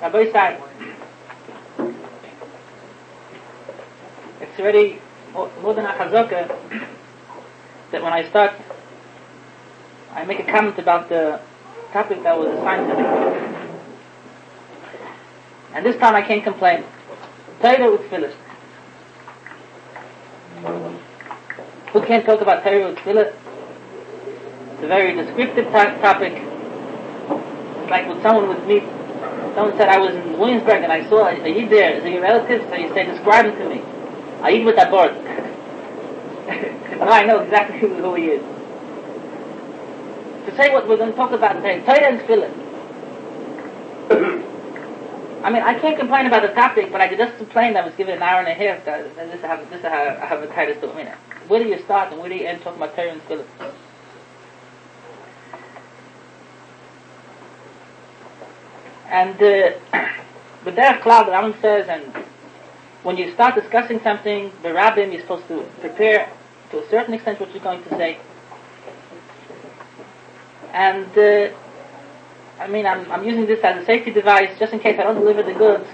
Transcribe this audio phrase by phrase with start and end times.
[0.00, 0.62] Rabbi side.
[4.40, 4.98] It's already
[5.34, 6.48] more than a chazaka
[7.90, 8.52] that when I start,
[10.12, 11.40] I make a comment about the
[11.92, 13.02] topic that was assigned to me.
[15.74, 16.84] And this time I can't complain.
[17.60, 18.34] Torah with Tefillah.
[21.92, 23.34] Who can't talk about Torah with Tefillah?
[24.72, 26.32] It's a very descriptive topic.
[26.32, 28.82] It's like when someone would meet,
[29.54, 31.96] someone said I was in Williamsburg and I saw a, Yid there.
[31.96, 32.68] Is he your relative?
[32.68, 33.82] So you say, describe him to me.
[34.42, 35.14] I eat with that board.
[36.98, 38.42] now I know exactly who, he is.
[40.46, 42.50] To say what we're going to talk about today, Torah and Tefillah.
[45.44, 47.94] I mean, I can't complain about the topic, but I could just complained I was
[47.94, 48.84] given an hour and a half.
[48.84, 50.94] That, this is how this is how I have a title to.
[50.94, 51.06] Mean,
[51.48, 53.72] where do you start and where do you end talking about Torah and Tefillah?
[59.10, 59.72] And uh,
[60.64, 62.24] but there, the Rambam says, and
[63.02, 66.32] when you start discussing something, the rabbin, you're supposed to prepare
[66.70, 68.18] to a certain extent what you're going to say.
[70.72, 71.56] And uh,
[72.60, 75.16] I mean, I'm, I'm using this as a safety device just in case I don't
[75.16, 75.88] deliver the goods.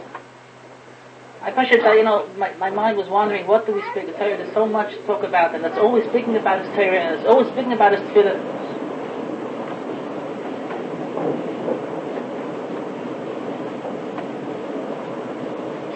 [1.40, 4.06] I it that, you know, my, my mind was wondering, what do we speak?
[4.06, 6.98] The Torah, there's so much to talk about, and that's always speaking about his Torah,
[6.98, 8.65] and it's always speaking about his Tefillah.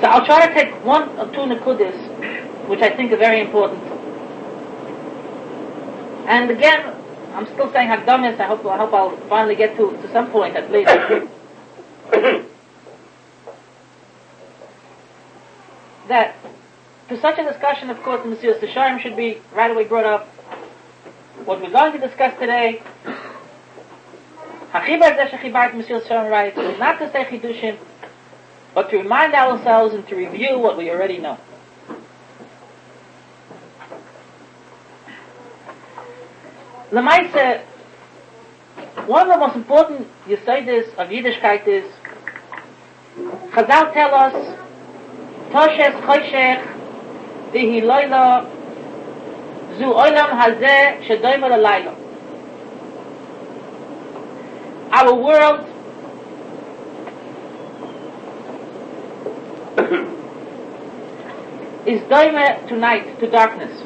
[0.00, 3.82] So I'll try to take one or two nakudis, which I think are very important.
[6.26, 6.94] And again,
[7.34, 8.40] I'm still saying Hagdamis.
[8.40, 10.90] I hope I hope I'll finally get to, to some point at least.
[16.08, 16.34] that
[17.08, 20.28] to such a discussion, of course, Mesillas Yesharim should be right away brought up.
[21.44, 22.82] What we're going to discuss today,
[24.72, 27.76] Hachibar Zeshachibart Mesillas Yesharim writes, not to say Chidushim,
[28.74, 31.38] but to remind ourselves and to review what we already know.
[36.92, 37.62] Lemaise,
[39.06, 41.84] one of the most important Yisodis of Yiddishkeit is
[43.52, 44.56] Chazal tell us
[45.52, 46.62] Toshes Choshech
[47.52, 48.44] Vihi Loila
[49.78, 51.96] Zu Olam Hazeh Shedoim Layla
[54.92, 55.66] Our world
[61.90, 63.82] is doime tonight to darkness.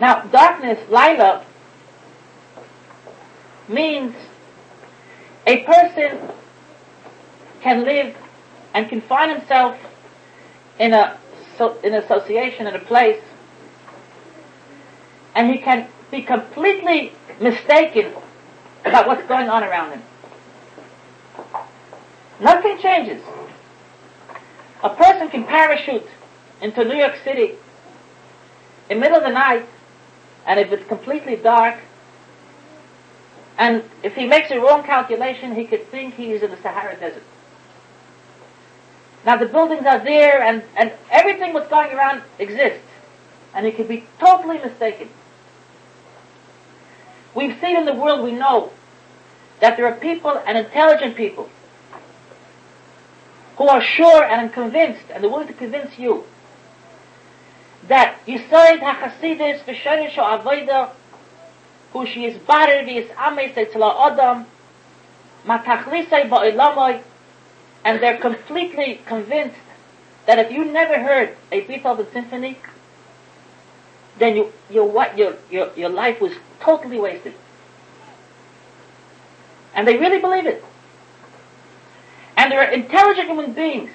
[0.00, 1.46] Now, darkness, Lila,
[3.68, 4.16] means
[5.46, 6.18] a person
[7.60, 8.16] can live
[8.74, 9.78] and confine himself
[10.80, 11.18] in a
[11.82, 13.22] in association in a place,
[15.34, 18.12] and he can be completely mistaken
[18.84, 20.02] about what's going on around him.
[22.40, 23.22] Nothing changes.
[24.82, 26.06] A person can parachute
[26.60, 27.54] into New York City
[28.88, 29.66] in the middle of the night,
[30.46, 31.76] and if it's completely dark,
[33.58, 36.96] and if he makes a wrong calculation, he could think he is in the Sahara
[36.96, 37.22] Desert.
[39.24, 42.86] Now the buildings are there, and, and everything what's going around exists,
[43.54, 45.08] and he could be totally mistaken.
[47.34, 48.72] We've seen in the world, we know,
[49.60, 51.48] that there are people, and intelligent people,
[53.56, 56.24] who are sure and convinced, and they're willing to convince you,
[57.88, 60.90] that Yisoid HaChasidis v'shorish ha'avoida
[61.92, 64.44] who she is barer v'yis ameis etzla adam
[65.46, 67.02] matachlisei ba'ilamoi
[67.84, 69.56] and they're completely convinced
[70.26, 72.58] that if you never heard a Beethoven symphony,
[74.18, 77.32] then you, your, what, your, your, your life was totally wasted.
[79.72, 80.64] And they really believe it.
[82.36, 83.90] And they're intelligent human beings.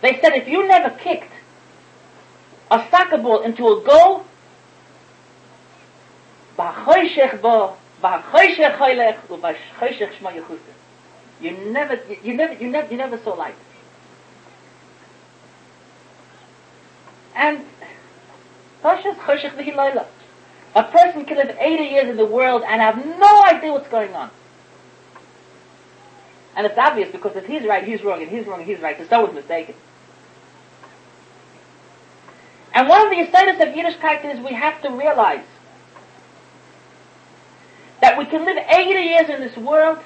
[0.00, 1.32] They said if you never kicked
[2.70, 4.24] a soccer ball into a goal,
[11.40, 13.54] you never, you never, you never, you never saw light.
[17.34, 17.64] And
[20.74, 24.14] a person can live 80 years in the world and have no idea what's going
[24.14, 24.30] on.
[26.54, 28.98] And it's obvious because if he's right, he's wrong, and he's wrong, and he's right,
[28.98, 29.74] so someone's mistaken.
[32.74, 35.44] And one of the status of Yiddishkeit is we have to realize
[38.00, 39.98] that we can live 80 years in this world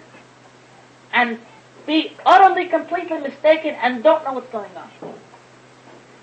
[1.13, 1.39] and
[1.87, 5.15] be utterly, completely mistaken and don't know what's going on.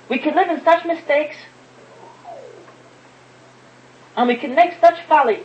[0.10, 1.38] We can live in such mistakes
[4.16, 5.44] and we can make such folly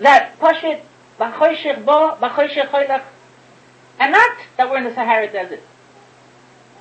[0.00, 0.82] that Pashit,
[4.00, 5.62] And not that we're in the Sahara Desert.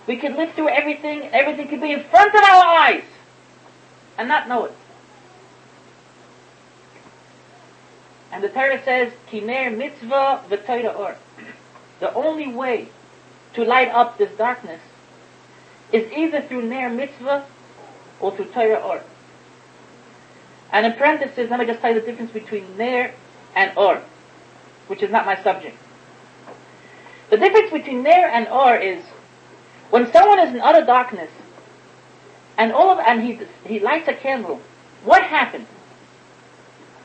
[0.06, 3.04] We could live through everything, everything could be in front of our eyes,
[4.18, 4.74] and not know it.
[8.32, 11.16] And the Torah says, Kiner mitzvah v'toira or.
[12.00, 12.90] The only way
[13.54, 14.82] to light up this darkness
[15.92, 17.46] is either through Ner mitzvah
[18.20, 19.02] or through Torah or.
[20.72, 23.14] And in parentheses, let me just tell you the difference between Ner
[23.56, 24.04] and Or,
[24.88, 25.78] which is not my subject.
[27.30, 29.04] The difference between Ner and Or is
[29.90, 31.30] when someone is in utter darkness
[32.58, 34.62] and all of and he he lights a candle,
[35.04, 35.68] what happened?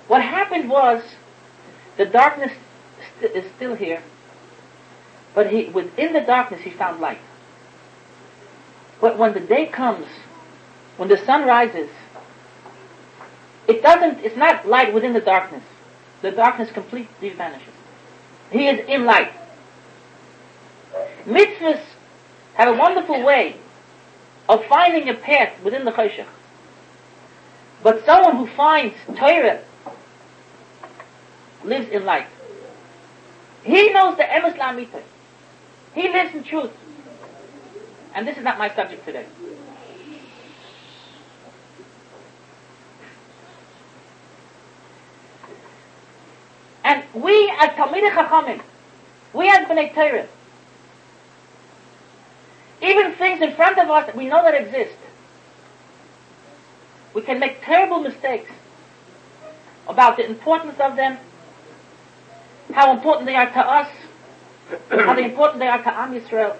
[0.08, 1.02] What happened was
[1.96, 2.52] the darkness
[3.18, 4.02] st- is still here,
[5.34, 7.20] but he within the darkness he found light.
[9.00, 10.06] But when the day comes,
[10.96, 11.90] when the sun rises,
[13.66, 15.64] it doesn't, it's not light within the darkness.
[16.20, 17.71] The darkness completely vanishes.
[18.52, 19.32] He is in light.
[21.24, 21.80] Mitzvahs
[22.54, 23.56] have a wonderful way
[24.48, 26.26] of finding a path within the Choshech.
[27.82, 29.62] But someone who finds Torah
[31.64, 32.26] lives in light.
[33.64, 35.02] He knows the Emes La'amita.
[35.94, 36.72] He lives in truth.
[38.14, 39.26] And this is not my subject today.
[46.84, 48.60] And we as Talmidei Chachamim,
[49.32, 50.28] we as Bnei Torah,
[52.82, 54.96] even things in front of us that we know that exist,
[57.14, 58.50] we can make terrible mistakes
[59.86, 61.18] about the importance of them,
[62.72, 63.88] how important they are to us,
[64.90, 66.56] how important they are to Am Yisrael.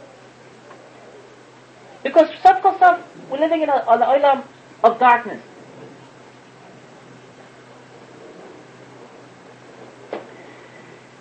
[2.03, 4.45] Because Sab Kosov, we're living in a, an olam
[4.85, 5.41] of darkness.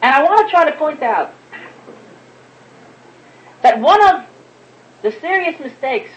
[0.02, 1.34] And I want to try to point out
[3.62, 4.26] that one of
[5.04, 6.10] the serious mistakes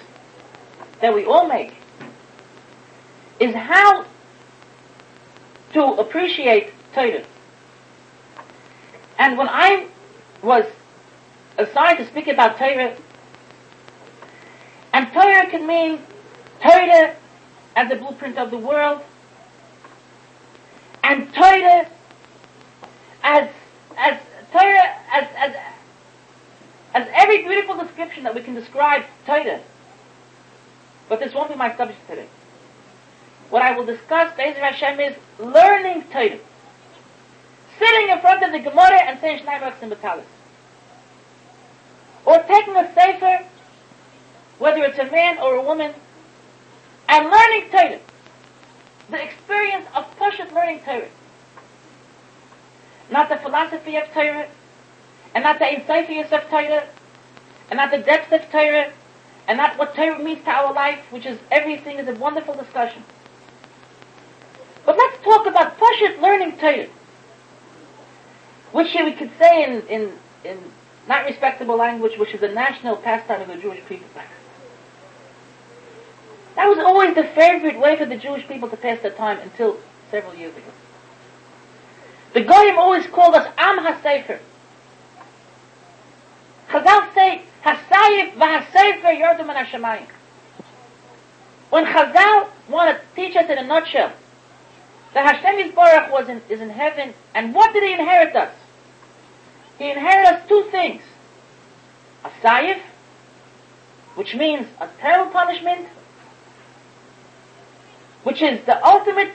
[1.01, 1.75] that we all make
[3.41, 4.07] is how
[5.75, 7.25] to appreciate Torah.
[9.19, 9.89] And when I
[10.43, 10.65] was
[11.59, 12.97] assigned to speak about Torah,
[14.93, 16.01] and Torah can mean
[16.63, 17.17] Torah
[17.77, 19.03] as the blueprint of the world,
[21.03, 21.89] and Torah
[23.23, 23.49] as
[23.97, 24.21] as
[24.53, 25.57] Torah as as
[26.95, 29.61] as every beautiful description that we can describe Torah.
[31.09, 32.27] But this won't be my subject today.
[33.51, 36.39] What I will discuss, Be'ezer Hashem, is learning Torah.
[37.79, 40.25] Sitting in front of the Gemara and saying Baruch and Batalis.
[42.25, 43.45] Or taking a sefer,
[44.59, 45.93] whether it's a man or a woman,
[47.09, 48.01] and learning Torah.
[49.11, 51.09] The experience of Pashut learning Torah.
[53.11, 54.49] Not the philosophy of Torah,
[55.35, 56.89] and not the insightfulness of Torah,
[57.71, 58.93] and not the depth of Torah,
[59.47, 63.03] and not what Torah means to our life, which is everything is a wonderful discussion.
[64.87, 66.89] But let's talk about Pashut learning Torah,
[68.73, 70.13] which we could say in, in,
[70.45, 70.59] in
[71.09, 74.07] not respectable language, which is a national pastime of the Jewish people.
[76.57, 79.79] That was always the favorite way for the Jewish people to pass their time until
[80.11, 80.71] several years ago.
[82.33, 84.39] The Goyim always called us Am HaSefer.
[86.69, 90.07] Chazal say, Hasayif v'Hasefer Yordum and Hashemayim.
[91.71, 94.13] When Chazal want to teach us in a nutshell
[95.15, 98.55] that Hashem Yisborach was in, is in heaven, and what did He inherit us?
[99.79, 101.03] He inherited us two things.
[102.25, 102.81] A sayif,
[104.15, 105.89] which means a terrible punishment,
[108.25, 109.33] which is the ultimate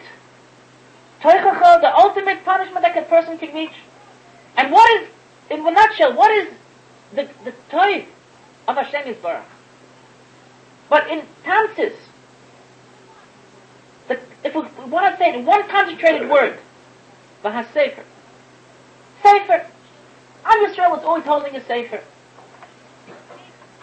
[1.21, 3.74] toichacha, the ultimate punishment that a person can reach.
[4.55, 5.09] And what is,
[5.50, 6.53] in a nutshell, what is
[7.13, 8.05] the, the toy
[8.69, 9.43] of Hashem Yisborach?
[10.89, 11.95] But in Tansis,
[14.07, 16.59] the, if we, want to say in one concentrated word,
[17.43, 18.03] Vahasefer.
[19.21, 19.65] Sefer.
[20.45, 22.01] Am Yisrael was always holding a Sefer.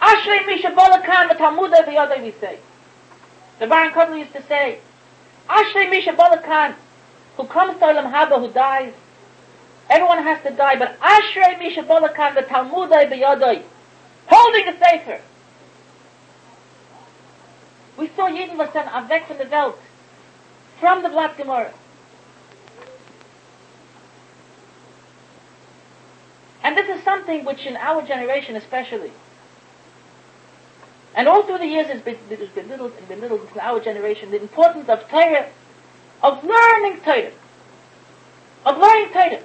[0.01, 2.59] Ashrei Misha Bolakan, the Talmud the other we say.
[3.59, 4.79] The Baron Kotler used to say,
[5.49, 6.75] Ashrei Misha Bolakan,
[7.37, 8.93] who comes to Olam Haba, who dies.
[9.89, 13.63] Everyone has to die, but Ashrei Misha Bolakan, the Talmud Biyadoi,
[14.27, 15.21] holding a Sefer.
[17.97, 19.79] We saw Yidden was sent Avek from the Welt,
[20.79, 21.73] from the Blatt Gemara.
[26.63, 29.11] And this is something which in our generation especially,
[31.15, 33.79] and all through the years has been, there's been little and been little in our
[33.79, 35.49] generation, the importance of Torah,
[36.21, 37.31] of learning Torah,
[38.65, 39.41] of learning Torah.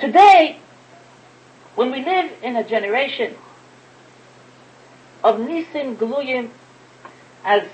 [0.00, 0.58] Today,
[1.74, 3.36] when we live in a generation
[5.22, 6.48] of Nisim Gluyim,
[7.44, 7.68] as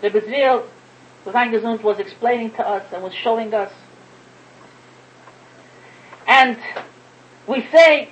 [0.00, 0.64] the Bezriel
[1.26, 3.70] Gesund was explaining to us and was showing us,
[6.26, 6.56] and
[7.46, 8.08] we say,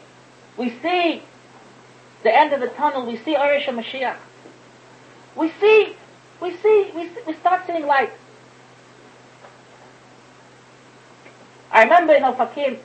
[0.58, 1.22] we see
[2.24, 4.18] the end of the tunnel, we see Arish Mashiach.
[5.34, 5.96] We see,
[6.42, 8.10] we see, we, see, we start seeing light.
[11.78, 12.76] I remember in Ofakim,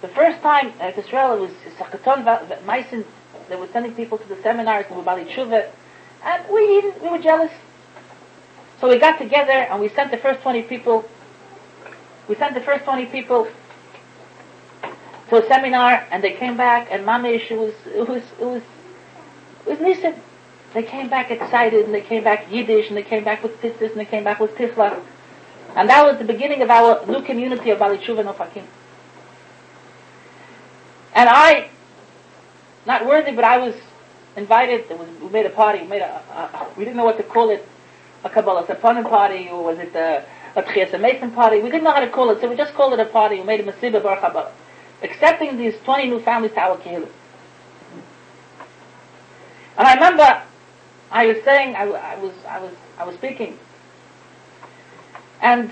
[0.00, 2.24] the first time at Israel, it was Sakaton
[2.62, 3.04] Meissen,
[3.48, 5.68] they were sending people to the seminars, and we Tshuva,
[6.24, 7.50] and we didn't, we were jealous.
[8.80, 11.04] So we got together and we sent the first 20 people,
[12.28, 13.48] we sent the first 20 people
[15.30, 18.62] to a seminar, and they came back, and Mamish, it was, it was, it was,
[19.66, 20.14] it was Nisan.
[20.72, 23.90] They came back excited, and they came back Yiddish, and they came back with Tzitzis,
[23.90, 25.02] and they came back with Tifla.
[25.78, 28.64] And that was the beginning of our new community of Bali Tshuva and Ofakim.
[31.14, 31.70] And I,
[32.84, 33.76] not worthy, but I was
[34.36, 34.90] invited.
[34.90, 35.82] Was, we made a party.
[35.82, 37.64] We made a, a, a we didn't know what to call it,
[38.24, 41.60] a Kabbalah Sapanim party, or was it a, a Tchias Mason party?
[41.60, 43.36] We didn't know how to call it, so we just called it a party.
[43.36, 44.50] We made a Masibah Bar Chabbalah.
[45.04, 47.08] Accepting these 20 new families to our Kehillah.
[49.76, 50.42] And I remember
[51.12, 53.56] I was saying, I, I, was, I was, I was speaking,
[55.40, 55.70] and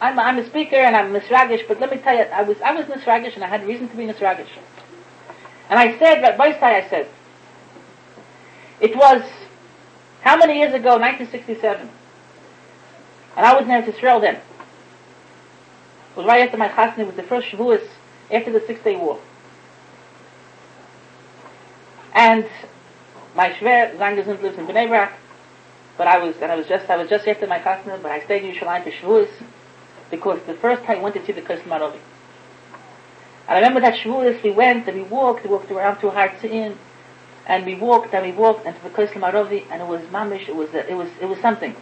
[0.00, 2.72] I'm, I'm a speaker and I'm misragish, but let me tell you, I was, I
[2.72, 4.48] was misragish and I had reason to be misragish.
[5.68, 7.08] And I said, that side I said,
[8.80, 9.22] it was,
[10.20, 11.88] how many years ago, 1967,
[13.36, 14.36] and I was in Israel then.
[14.36, 14.42] It
[16.16, 17.86] was right after my chasna, it was the first Shavuos
[18.30, 19.20] after the Six Day War.
[22.14, 22.46] And
[23.34, 25.12] my Shver, Zangesund lives in Bnei Brak,
[25.96, 28.24] but I was, and I was just, I was just after my chasna, but I
[28.24, 29.30] stayed in Yerushalayim for Shavuos,
[30.10, 31.98] because the first time I went to see the Kosel Marovi.
[33.48, 36.28] And I remember that Shavuos, we went and we walked, we walked around through Har
[36.28, 36.76] Tzin,
[37.46, 40.56] and we walked and we walked into the Kosel Marovi, and it was mamish, it
[40.56, 41.74] was, a, it was, it was something.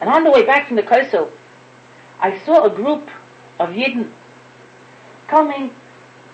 [0.00, 1.30] And on the way back from the Kosel,
[2.18, 3.08] I saw a group
[3.60, 4.10] of Yidden
[5.28, 5.74] coming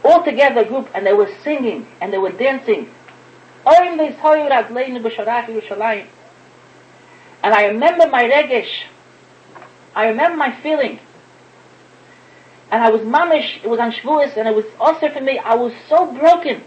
[0.04, 2.90] all together, a group, and they were singing and they were dancing.
[7.42, 8.84] And I remember my regesh.
[9.94, 11.00] I remember my feeling.
[12.70, 15.54] And I was mamish, it was on Shavuos, and it was also for me, I
[15.54, 16.62] was so broken.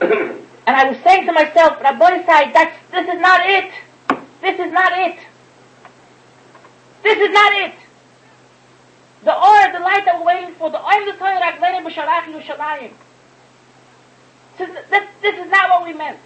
[0.00, 3.72] and I was saying to myself, Rabbi Sai, that's, this is not it.
[4.42, 5.18] This is not it.
[7.02, 7.74] This is not it.
[9.24, 12.92] The oil, the light that we're waiting for, the oil, the Torah, Raglenim, B'Sharach, Yerushalayim.
[14.60, 16.18] This is not what we meant.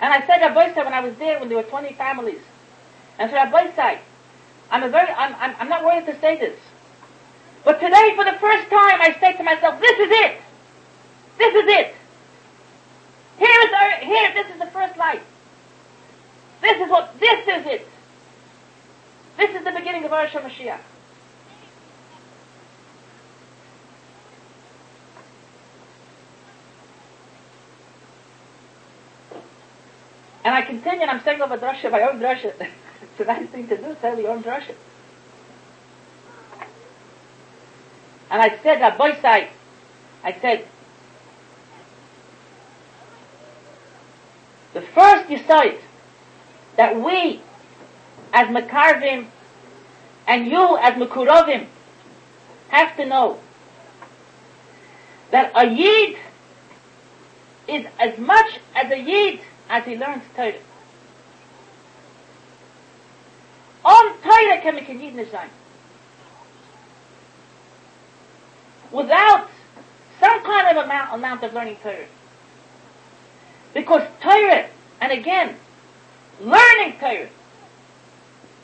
[0.00, 2.40] And I said Rabbi Sai when I was there, when there were 20 families,
[3.18, 3.98] and said Rabbi
[4.70, 6.58] I'm a very, I'm, I'm, I'm not worthy to say this.
[7.64, 10.40] But today, for the first time, I say to myself, this is it.
[11.38, 11.94] This is it.
[13.38, 15.22] Here is our, here, this is the first light.
[16.60, 17.88] This is what, this is it.
[19.36, 20.80] This is the beginning of our Mashiach.
[30.44, 32.52] And I continue, and I'm saying over drasha, my own drasha.
[32.60, 34.74] it's a nice thing to do, say your own drasha.
[38.30, 39.48] And I said, that boy side,
[40.22, 40.66] I said,
[44.74, 45.78] the first decide
[46.76, 47.40] that we
[48.32, 49.28] as Makarvim
[50.26, 51.66] and you as Makurovim
[52.68, 53.38] have to know
[55.30, 56.16] that a Yid
[57.68, 60.54] is as much as a Yid as he learns Torah.
[63.84, 65.48] On Torah can a Yid Nishayim.
[68.90, 69.48] Without
[70.20, 72.06] some kind of amount, amount of learning Torah.
[73.74, 74.68] Because Torah,
[75.00, 75.56] and again,
[76.40, 77.28] learning Torah,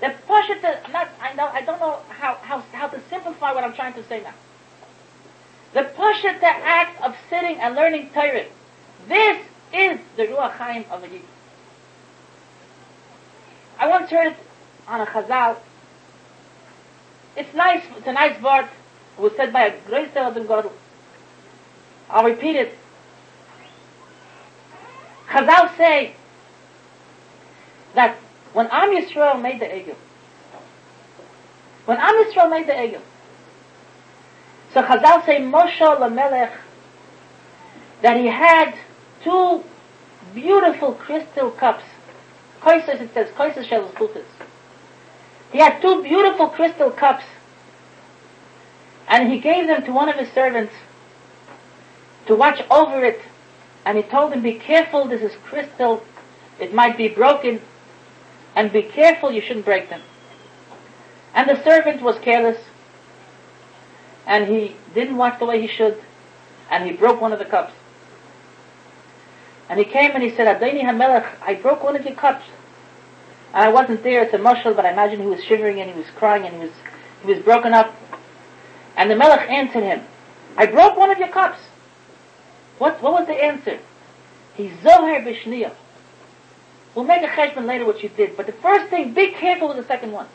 [0.01, 3.65] the push Pashat, not, I know, I don't know how, how, how to simplify what
[3.65, 4.35] I'm trying to say now.
[5.75, 8.47] The Pashat, the act of sitting and learning Torah,
[9.09, 9.39] this
[9.73, 11.23] is the Ruach Chaim of a Yid.
[13.79, 14.37] I once heard
[14.89, 15.57] on a Chazal,
[17.37, 18.69] it's nice, it's a nice word,
[19.17, 20.73] it was said by a great Adam Gadol.
[22.11, 22.77] I'll repeat it.
[25.29, 26.15] Chazal say
[27.95, 28.17] that
[28.53, 29.97] when Am Yisrael made the Egel,
[31.87, 33.01] when Am Yisrael made the Egel,
[34.75, 36.53] so Chazal say Moshe Lamelech
[38.03, 38.75] that he had
[39.23, 39.65] two
[40.35, 41.85] beautiful crystal cups.
[42.61, 44.25] Koises, it says, Koises shel Zchutis.
[45.53, 47.25] He had two beautiful crystal cups,
[49.09, 50.73] and he gave them to one of his servants
[52.27, 53.21] to watch over it,
[53.85, 56.05] and he told him, be careful, this is crystal,
[56.61, 57.61] it might be broken,
[58.55, 60.03] and be careful, you shouldn't break them.
[61.35, 62.59] And the servant was careless,
[64.27, 66.01] and he didn't watch the way he should,
[66.71, 67.73] and he broke one of the cups.
[69.71, 72.45] And he came and he said, Adoni HaMelech, I broke one of your cups.
[73.55, 75.97] And I wasn't there, it's a mushal, but I imagine he was shivering and he
[75.97, 76.73] was crying and he was,
[77.23, 77.95] he was broken up.
[78.97, 80.03] And the Melech answered him,
[80.57, 81.61] I broke one of your cups.
[82.79, 83.79] What, what was the answer?
[84.55, 85.73] He Zohar Bishniya.
[86.97, 89.77] We'll make a cheshbon later what you did, but the first thing, be careful with
[89.77, 90.27] the second one.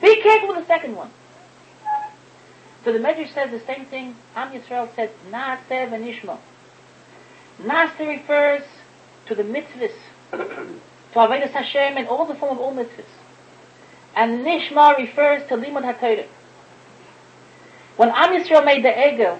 [0.00, 1.10] Be careful with the second one.
[2.84, 4.16] So the Medrash says the same thing.
[4.34, 6.38] Am Yisrael said, Naaseh v'nishma.
[7.60, 8.62] Naaseh refers
[9.26, 9.92] to the mitzvahs,
[10.30, 10.78] to
[11.14, 13.04] Avodah Hashem and all the form of all mitzvahs.
[14.14, 16.26] And Nishma refers to Limud HaTorah.
[17.96, 19.38] When Am Yisrael made the Egel,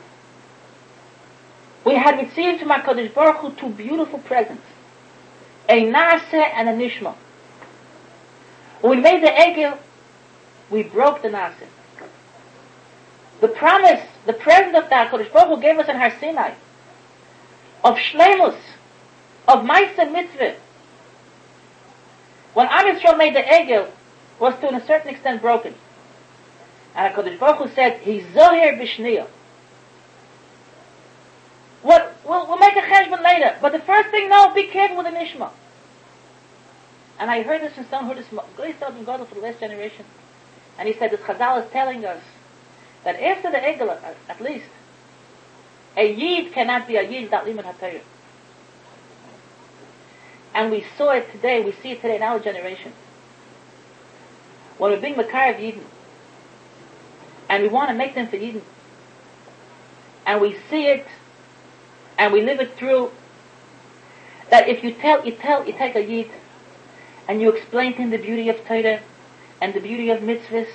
[1.84, 4.62] we had received from HaKadosh Baruch Hu two beautiful presents.
[5.68, 7.14] A Naaseh and a Nishma.
[8.80, 9.78] When we made the Egel,
[10.70, 11.66] we broke the Naaseh.
[13.40, 16.52] The promise, the present of the HaKadosh Baruch Hu gave us in Har Sinai,
[17.84, 18.58] of Shlemus,
[19.48, 20.56] of Maisa Mitzvah.
[22.54, 23.88] When Am Yisrael made the Egel,
[24.38, 25.74] was to a certain extent broken.
[26.94, 29.26] And HaKadosh Baruch Hu said, He's Zohar Bishniya.
[31.82, 35.06] What, we'll, we'll make a cheshbon later, but the first thing, no, be careful with
[35.06, 35.50] the Nishma.
[37.18, 40.04] And I heard this from someone who this from God for the last generation.
[40.78, 42.22] And he said, this Chazal is telling us
[43.04, 43.98] that after the Egel,
[44.28, 44.66] at least,
[45.96, 48.00] a Yid cannot be a Yid without Limud HaTorah.
[50.54, 52.92] And we saw it today, we see it today in our generation.
[54.78, 55.84] When we bring Makar of Yidden,
[57.48, 58.62] and we want to make them for Yidden,
[60.26, 61.06] and we see it,
[62.18, 63.10] and we live it through,
[64.50, 66.30] that if you tell, you tell, you take a Yid,
[67.28, 69.00] and you explain to him the beauty of Torah,
[69.60, 70.68] and the beauty of mitzvahs,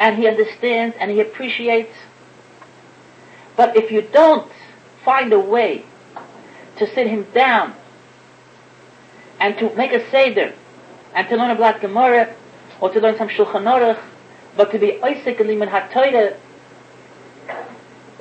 [0.00, 1.94] and he understands, and he appreciates,
[3.58, 4.50] but if you don't
[5.04, 5.84] find a way
[6.76, 7.74] to sit him down
[9.40, 10.54] and to make a Seder
[11.12, 12.36] and to learn a Blatt Gemara
[12.80, 14.00] or to learn some Shulchan Aruch,
[14.56, 16.36] but to be Isaac and Liman HaToyre,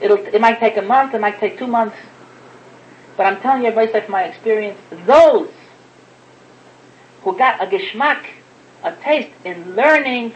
[0.01, 1.97] it'll, it might take a month, it might take two months,
[3.15, 5.51] but I'm telling you based on my experience, those
[7.21, 8.25] who got a geschmack,
[8.83, 10.33] a taste in learning,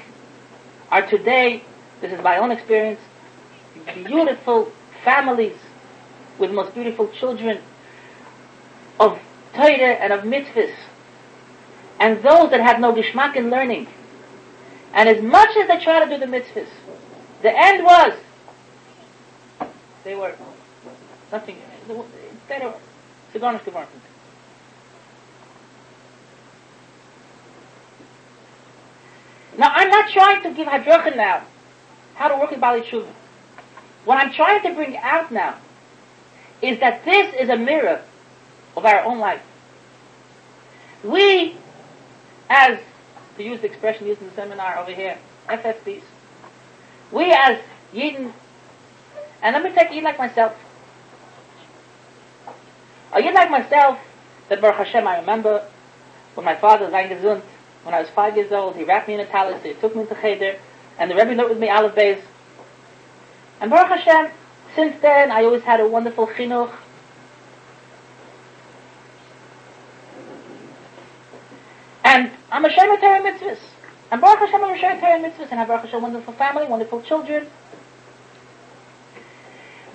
[0.92, 1.64] are today,
[2.02, 3.00] this is my own experience,
[3.96, 4.72] beautiful
[5.04, 5.58] families
[6.40, 7.62] with most beautiful children
[9.00, 9.20] of
[9.54, 10.74] Torah and of mitzvahs.
[12.00, 13.88] And those that have no geschmack in learning.
[14.94, 16.70] And as much as they try to do the mitzvahs,
[17.42, 18.14] the end was
[20.04, 20.36] they were
[21.32, 21.58] nothing.
[21.88, 21.94] They
[22.60, 22.74] were
[23.34, 23.88] Sigonis geworden.
[29.58, 31.46] Now, I'm not trying to give Hadracha now
[32.16, 33.12] how to work in Bali Tshuva.
[34.06, 35.58] What I'm trying to bring out now
[36.62, 38.02] is that this is a mirror
[38.76, 39.42] of our own life.
[41.04, 41.56] We,
[42.50, 42.80] as
[43.38, 45.18] to use the expression used in the seminar over here,
[45.50, 46.04] FFBs,
[47.12, 47.60] we as
[47.94, 48.32] Yidden,
[49.42, 50.56] and let me take Yid like myself.
[53.14, 54.00] A Yid like myself,
[54.50, 55.68] that Baruch Hashem, I remember
[56.36, 57.42] when my father was eingesund,
[57.84, 60.04] when I was five years old, he wrapped me in a talus, he took me
[60.04, 60.58] into Cheder,
[61.00, 62.22] and the Rebbe noted with me Aleph Beis,
[63.62, 64.32] and Baruch Hashem,
[64.76, 66.74] since then, I always had a wonderful chinuch.
[72.04, 73.60] And I'm a Shem Torah mitzvahs.
[74.12, 75.52] And Baruch Hashem, I'm a Shem Torah mitzvahs.
[75.52, 77.48] And I Baruch Hashem, wonderful family, wonderful children.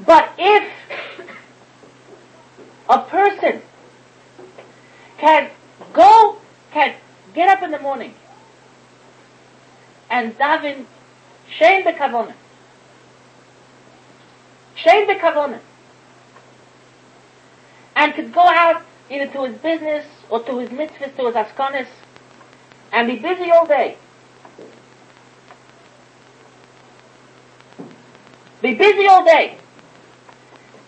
[0.07, 0.73] But if
[2.89, 3.63] a person
[5.19, 5.51] can
[5.93, 6.39] go,
[6.71, 6.95] can
[7.35, 8.15] get up in the morning
[10.09, 10.85] and daven
[11.51, 12.35] Shem Bekavonah,
[14.77, 15.61] Shein bekavona.
[17.95, 21.87] And could go out either to his business or to his mitzvahs, to his askonis,
[22.93, 23.97] and be busy all day.
[28.61, 29.59] Be busy all day.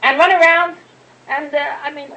[0.03, 0.77] And run around,
[1.27, 2.13] and uh, I mean,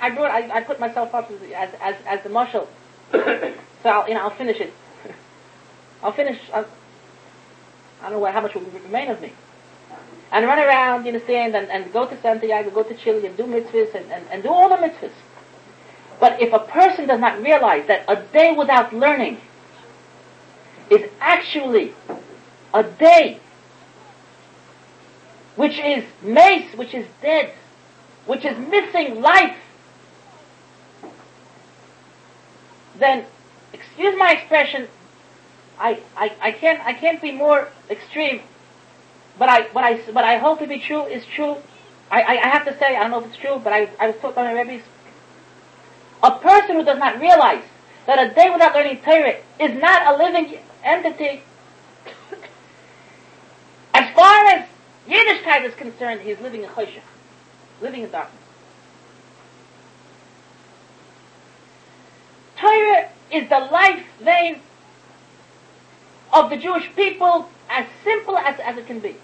[0.00, 2.68] I brought, I, I put myself up as, as, as, the marshal.
[3.12, 4.72] so I'll, you know, I'll finish it.
[6.02, 6.66] I'll finish, I'll,
[8.02, 9.32] I don't know how much will remain of me
[10.30, 13.44] and run around, you understand, and, and go to Santiago, go to Chile, and do
[13.44, 15.12] mitzvahs, and, and, and do all the mitzvahs.
[16.20, 19.38] But if a person does not realize that a day without learning
[20.90, 21.94] is actually
[22.74, 23.40] a day
[25.56, 27.52] which is mace, which is dead,
[28.26, 29.56] which is missing life,
[32.98, 33.24] then,
[33.72, 34.88] excuse my expression,
[35.78, 38.40] I, I, I can't I can't be more extreme,
[39.38, 41.56] but I what I what I hold to be true is true.
[42.10, 44.08] I, I, I have to say I don't know if it's true, but I I
[44.08, 44.82] was taught by my rabbis.
[46.22, 47.62] A person who does not realize
[48.06, 51.42] that a day without learning Torah is not a living entity.
[53.94, 54.66] As far as
[55.08, 57.02] Yiddishkeit is concerned, he is living in choshech,
[57.80, 58.42] living in darkness.
[62.56, 64.60] Torah is the life vein
[66.32, 69.16] of the Jewish people as simple as, as it can be.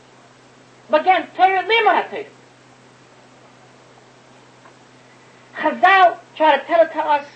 [0.91, 2.27] But again, Torah lima Torah.
[5.57, 7.27] Chazal try to tell it to us,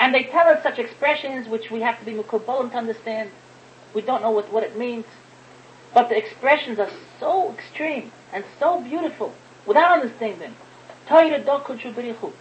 [0.00, 3.30] and they tell us such expressions which we have to be mukubalim to understand.
[3.94, 5.06] We don't know what, what it means.
[5.94, 9.32] But the expressions are so extreme and so beautiful
[9.66, 10.54] without understanding.
[11.06, 12.32] Torah do kudshu berichu.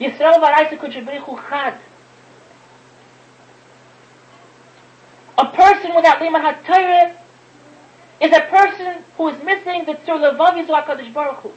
[0.00, 1.78] Yisrael v'araisa kudshu berichu chad.
[5.38, 7.16] A person without Lima HaTorah
[8.20, 11.52] is a person who is missing the Tzur Levav Yizu HaKadosh Baruch Hu.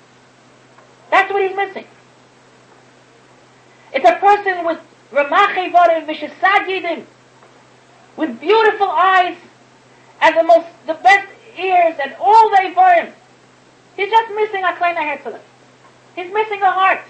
[1.09, 1.85] That's what he's missing.
[3.93, 4.79] It's a person with
[5.11, 7.05] Ramache Varim Vishesad Yidim,
[8.15, 9.37] with beautiful eyes
[10.21, 13.11] and the most, the best ears and all the Ivarim.
[13.97, 15.37] He's just missing a kleiner Herzl.
[16.15, 17.01] He's missing a heart.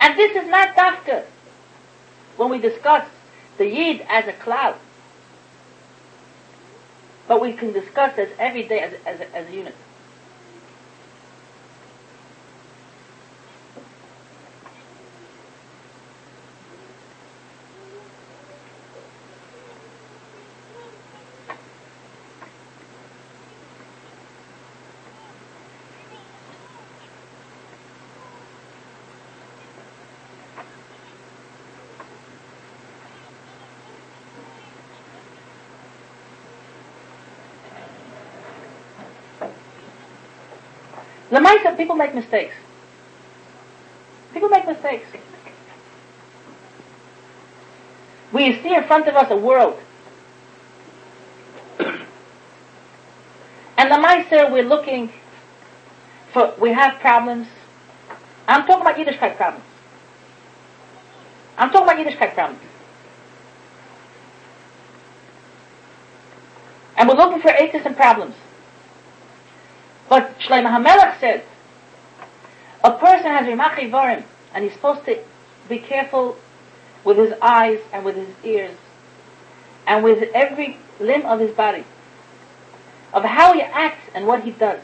[0.00, 1.24] And this is not dafka
[2.36, 3.06] when we discuss
[3.56, 4.76] the Yid as a cloud.
[7.28, 9.74] But we can discuss this every day as, as, as a unit.
[41.30, 42.54] The mindset, people make mistakes.
[44.32, 45.06] People make mistakes.
[48.32, 49.78] We see in front of us a world.
[51.78, 52.06] and
[53.78, 55.12] the mindset we're looking
[56.32, 57.46] for, we have problems.
[58.48, 59.64] I'm talking about Yiddishkeit problems.
[61.56, 62.60] I'm talking about Yiddishkeit problems.
[66.96, 68.34] And we're looking for atheists and problems.
[70.08, 71.44] But Shlomo HaMelech said,
[72.82, 75.18] a person has Rimachi Varim, and he's supposed to
[75.68, 76.36] be careful
[77.02, 78.76] with his eyes and with his ears,
[79.86, 81.84] and with every limb of his body,
[83.12, 84.80] of how he acts and what he does.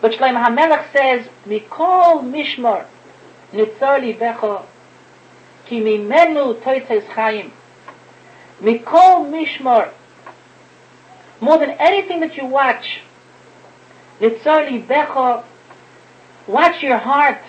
[0.00, 2.86] But Shlomo HaMelech says, Mikol Mishmor,
[3.52, 4.66] Nitzor Libecho,
[5.66, 7.52] Ki Mimenu Toitzes Chaim.
[8.60, 9.90] Mikol Mishmor,
[11.40, 13.00] more than anything that you watch,
[14.20, 15.44] Libecho,
[16.46, 17.42] watch your heart.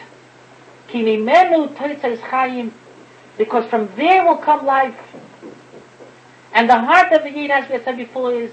[0.89, 1.21] Ki
[3.37, 4.97] because from there will come life.
[6.53, 8.51] And the heart of the Yid, as we said before, is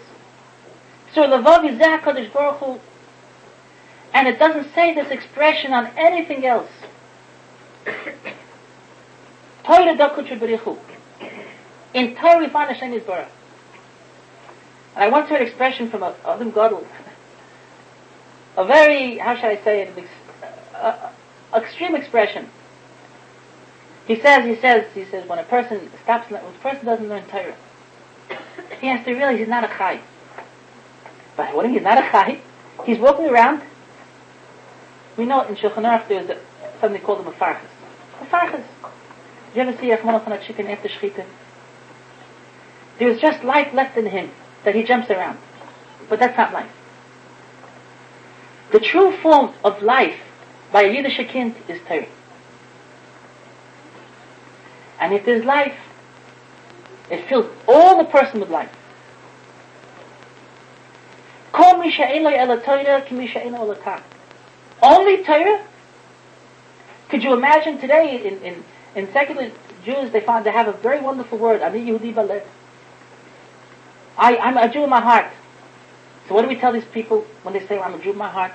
[1.15, 2.81] so levav yizeh HaKadosh Baruch Hu.
[4.13, 6.71] And it doesn't say this expression on anything else.
[9.65, 10.79] Torah dokutra berichu.
[11.95, 13.29] In Torah we find Hashem Yisbarach.
[14.95, 16.87] And I once heard an expression from Adam Gadol,
[18.57, 21.11] a very, how should I say it, ex- uh,
[21.55, 22.49] extreme expression.
[24.07, 27.25] He says, he says, he says, when a person stops, when a person doesn't learn
[27.27, 27.57] Torah,
[28.81, 30.01] he has to realize he's not a chai.
[31.37, 32.41] But mean he's not a chai?
[32.85, 33.63] He's walking around.
[35.17, 36.39] We know in Shulchan Aruch there's a,
[36.81, 37.69] something called a mefarchas.
[38.21, 38.65] Mefarchas.
[39.55, 41.25] Did you ever see a chmona on a chicken after shechita?
[42.99, 44.31] There's just life left in him
[44.65, 45.39] that he jumps around.
[46.09, 46.71] But that's not life.
[48.71, 50.19] The true form of life
[50.73, 52.07] by Yiddish kind is Torah.
[55.01, 55.77] And if there's life,
[57.11, 58.71] it fills all the person with life.
[64.83, 65.67] Only Torah?
[67.09, 68.65] Could you imagine today in, in,
[68.97, 69.53] in secular
[69.85, 72.43] Jews they find they have a very wonderful word, Ani Yehudi.
[74.17, 75.27] I, I'm a Jew in my heart.
[76.29, 78.53] So what do we tell these people when they say I'm a Jew my heart?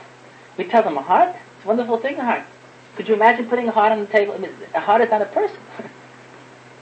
[0.57, 1.35] We tell them a heart.
[1.55, 2.43] It's a wonderful thing, a heart.
[2.95, 4.33] Could you imagine putting a heart on the table?
[4.33, 5.57] I mean, a heart is not a person.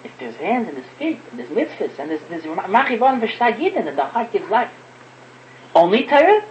[0.03, 3.97] if there's hands and there's feet and there's mitzvahs and there's, there's machivon v'shtagidin and
[3.97, 4.71] the heart gives life.
[5.75, 6.43] Only Torah?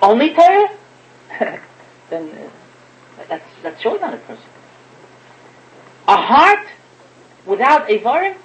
[0.00, 0.70] Only Torah?
[2.10, 4.44] then uh, that's, that's surely not a person.
[6.08, 6.66] A heart
[7.44, 8.36] without a varim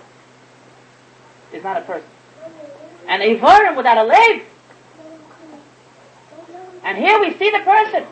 [1.53, 2.09] is not a person.
[3.07, 4.43] And a varim without a leg.
[6.83, 8.05] And here we see the person.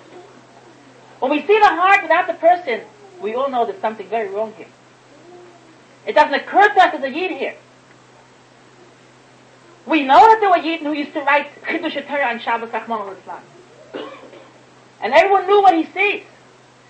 [1.20, 2.82] When we see the heart without the person,
[3.22, 4.68] we all know there's something very wrong here.
[6.06, 7.56] It doesn't occur to us as a yid here.
[9.86, 13.16] We know that there were Yidden who used to write Chidush Torah on Shabbos Rachmana
[13.16, 13.42] litzlan.
[15.02, 16.24] And everyone knew what he sees.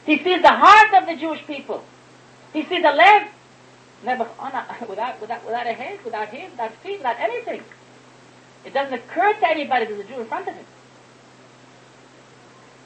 [0.06, 1.84] He sees the heart of the Jewish people.
[2.52, 3.28] He sees the leg,
[4.06, 7.64] oh, without, without, without a head, without without feet, without anything.
[8.66, 10.66] It doesn't occur to anybody there's a Jew in front of him.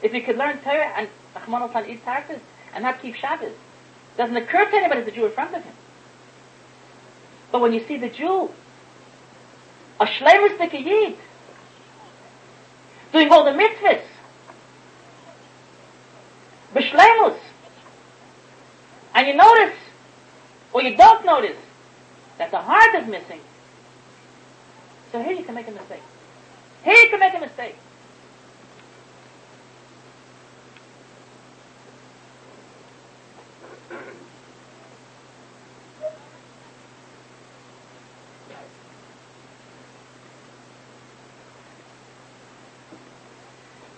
[0.04, 2.40] If he could learn Torah and Rachman al eat tarkas
[2.76, 3.54] and not keep Shabbos,
[4.18, 5.74] doesn't occur to anybody a Jew in front of him.
[7.52, 8.52] But when you see the Jew
[10.00, 11.16] a shlemus yid,
[13.14, 14.02] doing all the mitzvahs,
[16.76, 17.38] b'shlemus,
[19.16, 19.78] and you notice,
[20.74, 21.58] or you don't notice,
[22.40, 23.40] that the heart is missing,
[25.12, 26.02] so here you can make a mistake.
[26.84, 27.76] Here you can make a mistake.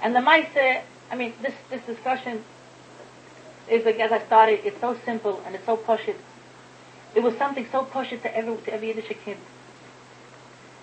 [0.02, 2.44] And the Maisa, I mean, this, this discussion
[3.68, 6.18] is like, as I started, it's so simple and it's so pushit.
[7.16, 9.38] It was something so pushit to every, to every Yiddish kid.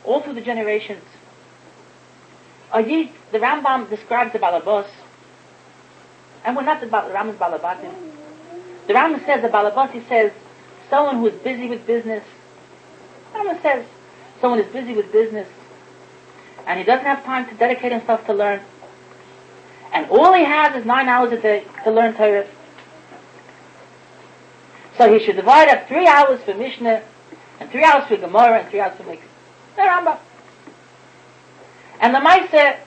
[0.05, 1.05] All through the generations.
[2.75, 4.89] Yid, the Rambam describes the Balabos,
[6.45, 8.12] and we're not the Rambam's Balabatim.
[8.87, 10.33] The Rambam says the Balabos, he says,
[10.91, 12.25] someone who is busy with business.
[13.33, 13.87] The Rambam says,
[14.41, 15.49] someone is busy with business,
[16.67, 18.61] and he doesn't have time to dedicate himself to learn
[19.93, 22.47] and all he has is nine hours a day to learn Torah.
[24.97, 27.03] So he should divide up three hours for Mishnah,
[27.61, 29.21] and three hours for Gemara, and three hours for Mikra.
[29.77, 30.19] The Rambam.
[32.01, 32.79] And the Maisa,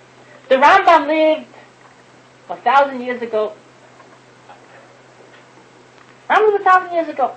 [0.49, 1.47] the Rambam lived
[2.49, 3.53] a thousand years ago.
[6.29, 7.35] Rambam lived a thousand years ago.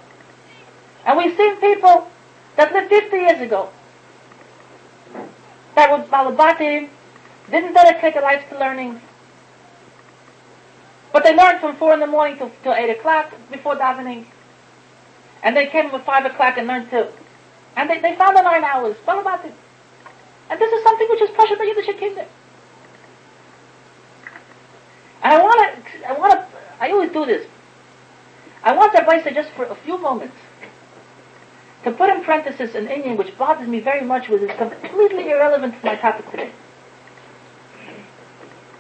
[1.05, 2.09] And we've seen people
[2.57, 3.71] that lived 50 years ago
[5.75, 6.89] that were Balabatim,
[7.51, 9.01] didn't dedicate their lives to learning,
[11.13, 14.27] but they learned from four in the morning till, till eight o'clock before davening.
[15.43, 17.13] And they came at five o'clock and learned till,
[17.77, 18.97] and they, they found the nine hours.
[19.05, 19.45] What?
[20.51, 22.27] And this is something which is precious in the Yiddish kingdom.
[25.23, 26.47] And I want to, I want to,
[26.81, 27.47] I always do this.
[28.63, 30.37] I want to say just for a few moments
[31.85, 35.81] to put in parenthesis an inyan which bothers me very much, which is completely irrelevant
[35.81, 36.51] to my topic today.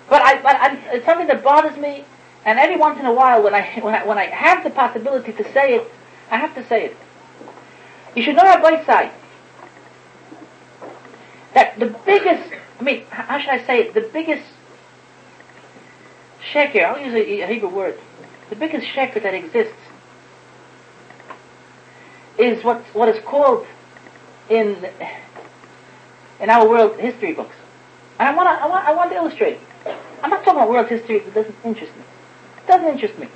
[0.09, 2.05] But I, but I, it's something that bothers me
[2.45, 5.33] and every once in a while, when I, when I, when I have the possibility
[5.33, 5.91] to say it,
[6.31, 6.97] I have to say it.
[8.15, 9.15] You should know both sides
[11.55, 13.95] that the biggest, I mean, how should I say it?
[13.95, 14.45] The biggest
[16.53, 17.99] sheker, I'll use a, a Hebrew word,
[18.51, 19.75] the biggest sheker that exists
[22.39, 23.67] is what, what is called
[24.49, 24.89] in,
[26.41, 27.57] in our world history books.
[28.19, 29.59] And I want I want, I want to illustrate.
[30.23, 32.03] I'm not talking about world history, it doesn't interest me
[32.59, 33.29] It doesn't interest me.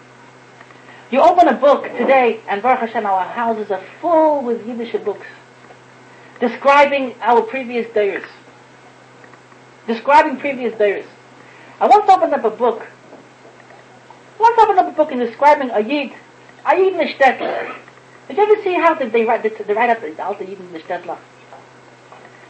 [1.11, 5.27] You open a book today, and Baruch Hashem, our houses are full with Yiddish books
[6.43, 8.25] describing our previous days.
[9.87, 11.05] Describing previous days.
[11.81, 12.85] I once opened up a book.
[14.43, 16.13] I once opened have another book in describing a Yid,
[16.67, 17.77] a Yid Nishtetler.
[18.27, 21.19] Did you ever see how they, they write, they write up the Alta Yid Nishtetler?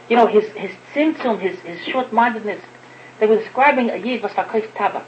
[0.09, 2.63] You know, his, his tzimtzum, his, his short-mindedness.
[3.19, 5.05] They were describing a Yid was verkauft tabak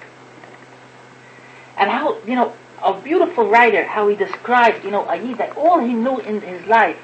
[1.77, 5.57] and how, you know, a beautiful writer, how he described, you know, a yid, that
[5.57, 6.97] all he knew in his life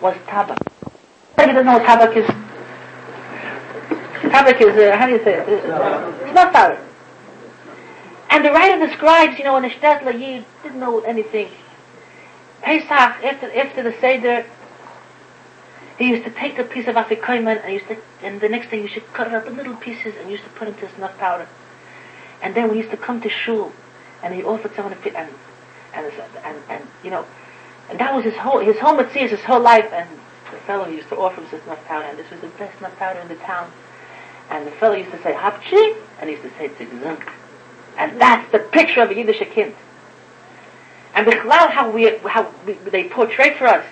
[0.00, 0.58] was tabak.
[1.38, 2.26] Anybody doesn't know what tabak is?
[4.30, 5.48] Tabak is, uh, how do you say it?
[5.48, 6.80] It's not powder.
[8.30, 11.48] And the writer describes, you know, in the Shtadler Yid didn't know anything.
[12.62, 14.44] Pesach, after, after the Seder,
[15.98, 18.82] he used to take a piece of afikoyman and used to, and the next day
[18.82, 21.48] he should cut it up in little pieces and used to put into snuff powder.
[22.42, 23.72] And then we used to come to shul,
[24.22, 25.30] and he offered someone a fit, and,
[25.94, 26.12] and,
[26.44, 27.24] and, and, you know,
[27.88, 30.08] and that was his whole, his whole mitzvah, his whole life, and
[30.50, 32.96] the fellow used to offer him this snuff powder, and this was the best snuff
[32.98, 33.70] powder in the town,
[34.50, 37.22] and the fellow used to say, hapchi, and he used to say, tzigzunk.
[37.96, 39.74] And that's the picture of a Yiddish kind.
[41.14, 43.86] And Bichlal, how we, how we, they portray for us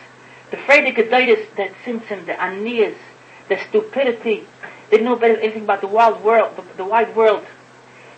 [0.50, 2.96] the Freudige Gedeitis, the Tzimtzum, the Anias,
[3.48, 4.46] the stupidity.
[4.90, 7.44] They know better anything about the wild world, the, the wide world.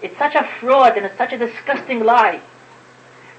[0.02, 2.42] It's such a fraud and it's such a disgusting lie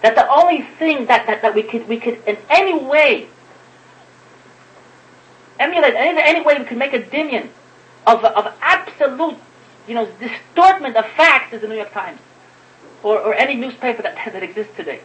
[0.02, 3.28] that the only thing that, that, that we could we could in any way
[5.60, 7.50] emulate any, any way we could make a dimion
[8.06, 9.38] of of absolute
[9.88, 12.20] you know distortment of facts is the New York Times
[13.04, 15.02] or, or any newspaper that that exists today.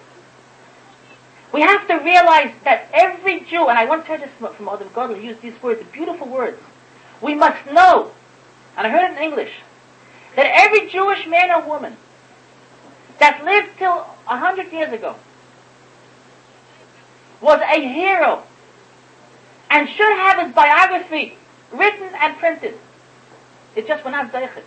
[1.53, 4.89] We have to realize that every Jew, and I once heard this from, from Adam
[4.89, 6.59] Godel, used these words, beautiful words.
[7.21, 8.11] We must know,
[8.77, 9.53] and I heard it in English,
[10.35, 11.97] that every Jewish man or woman
[13.19, 15.17] that lived till a hundred years ago
[17.41, 18.43] was a hero
[19.71, 21.37] and should have his biography
[21.73, 22.79] written and printed.
[23.77, 24.65] It just went out zeichet.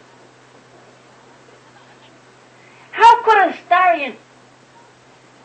[2.95, 4.15] How could a historian,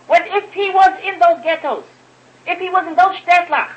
[0.06, 1.84] when if he was in those ghettos,
[2.46, 3.72] if he was in those shtetlach,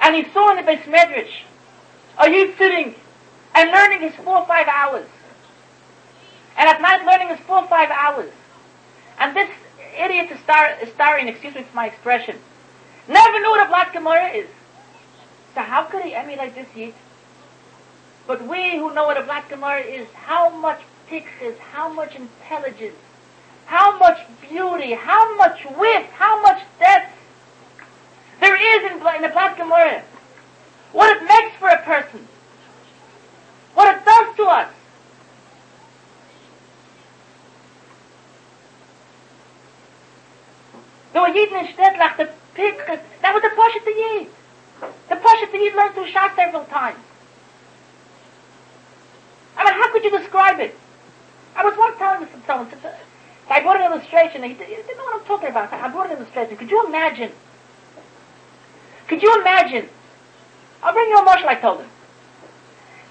[0.00, 1.42] and he saw in the Beis Medrash,
[2.18, 2.94] a youth sitting
[3.52, 5.08] and learning his four or five hours,
[6.56, 8.30] and at night learning his four or five hours,
[9.18, 9.50] and this
[9.98, 12.38] idiot historian, excuse me for my expression,
[13.08, 14.48] never knew what a Blatt Gemara is.
[15.56, 16.94] So how could he emulate this yid?
[18.28, 22.96] But we who know what a blatt Gemara is, how much pictures, how much intelligence,
[23.66, 27.12] how much beauty, how much wit, how much depth
[28.40, 30.02] there is in, in the Blatt Gemara.
[30.92, 32.26] What it makes for a person.
[33.74, 34.68] What it does to us.
[41.12, 44.28] There were Yidden in Shtetlach, the Pinchas, that was the Poshet the Yid.
[45.08, 46.98] The Poshet the Yid learned through Shach several times.
[49.56, 50.76] I mean, how could you describe it?
[51.56, 52.68] I was once telling someone,
[53.48, 55.72] I brought an illustration, he didn't know what I'm talking about.
[55.72, 56.56] I brought an illustration.
[56.56, 57.32] Could you imagine?
[59.08, 59.88] Could you imagine?
[60.82, 61.88] I'll bring you a mashal, I told him.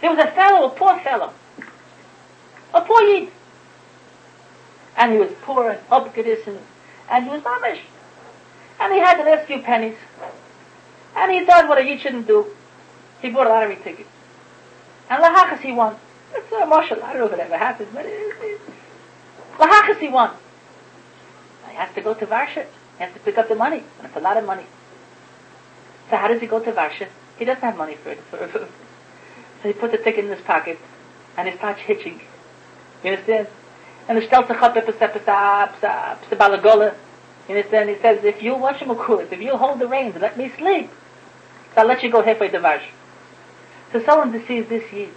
[0.01, 1.33] There was a fellow, a poor fellow.
[2.73, 3.29] A poor Yid.
[4.97, 6.59] And he was poor and upgraded and,
[7.09, 7.79] and he was mamish.
[8.79, 9.95] And he had the last few pennies.
[11.15, 12.47] And he thought what a Yid shouldn't do.
[13.21, 14.05] He bought a lottery ticket.
[15.09, 15.95] And Lahachas he won.
[16.35, 17.01] A mashal.
[17.03, 18.05] I don't know if it ever happened, but
[19.57, 20.31] Lahachas he won.
[21.69, 22.65] He has to go to Varsha.
[22.97, 23.83] He has to pick up the money.
[23.97, 24.65] And it's a lot of money.
[26.09, 27.07] So how does he go to Varsha?
[27.37, 28.19] He doesn't have money for it.
[28.31, 28.67] so
[29.63, 30.79] he put the ticket in his pocket
[31.37, 32.21] and he starts hitching.
[33.03, 33.47] You understand?
[34.07, 34.43] And the psa,
[36.35, 36.95] balagola.
[37.49, 37.89] You understand?
[37.89, 40.89] He says, if you watch him if you hold the reins let me sleep,
[41.73, 42.87] so I'll let you go halfway to Vash.
[43.91, 45.13] So someone sees this yid.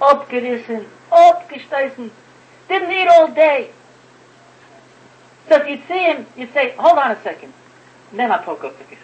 [0.00, 2.10] Abgerissen, abgestoßen,
[2.68, 3.70] didn't eat all day.
[5.48, 7.52] So if you'd see him, you'd say, hold on a second.
[8.12, 8.96] Then I'll poke up the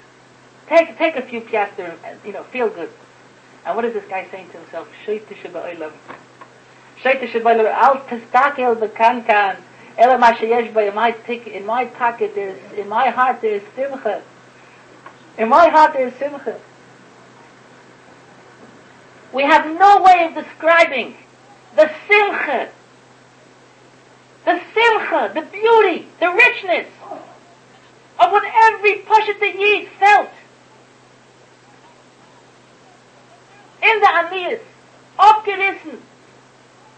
[0.68, 2.90] Take, take a few piaster and, you know, feel good.
[3.66, 4.88] And what is this guy saying to himself?
[5.04, 5.92] Shaita Shabba'ilam.
[7.02, 7.66] Shaita Shabba'ilam.
[7.72, 9.56] Al testakel bekankan.
[9.98, 13.62] Ela ma sheyesh ba in my ticket, in my pocket there's, in my heart there's
[13.74, 14.22] simcha.
[15.36, 16.58] In my heart there's simcha.
[19.32, 21.16] We have no way of describing
[21.76, 22.70] the simcha,
[24.44, 26.88] the simcha, the beauty, the richness
[28.18, 30.30] of what every Pashat Yid felt
[33.82, 34.60] in the Aniyas,
[35.18, 35.98] abgerissen.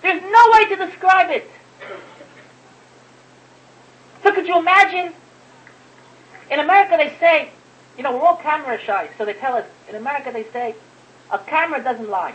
[0.03, 1.49] There's no way to describe it.
[4.23, 5.13] So could you imagine?
[6.51, 7.51] In America they say,
[7.97, 10.75] you know, we're all camera shy, so they tell us, in America they say,
[11.33, 12.35] a camera doesn't lie.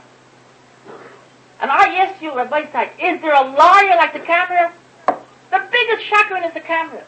[1.62, 4.74] And I ask you, Rabbosai, is there a liar like the camera?
[5.08, 7.04] The biggest chagrin is the camera.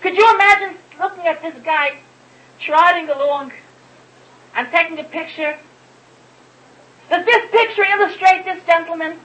[0.00, 1.98] Could you imagine looking at this guy
[2.60, 3.52] trotting along
[4.54, 5.58] and taking a picture
[7.08, 9.18] does this picture illustrate this gentleman?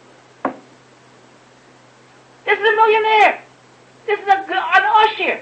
[2.46, 3.42] This is a millionaire.
[4.06, 5.42] This is a, an oisher.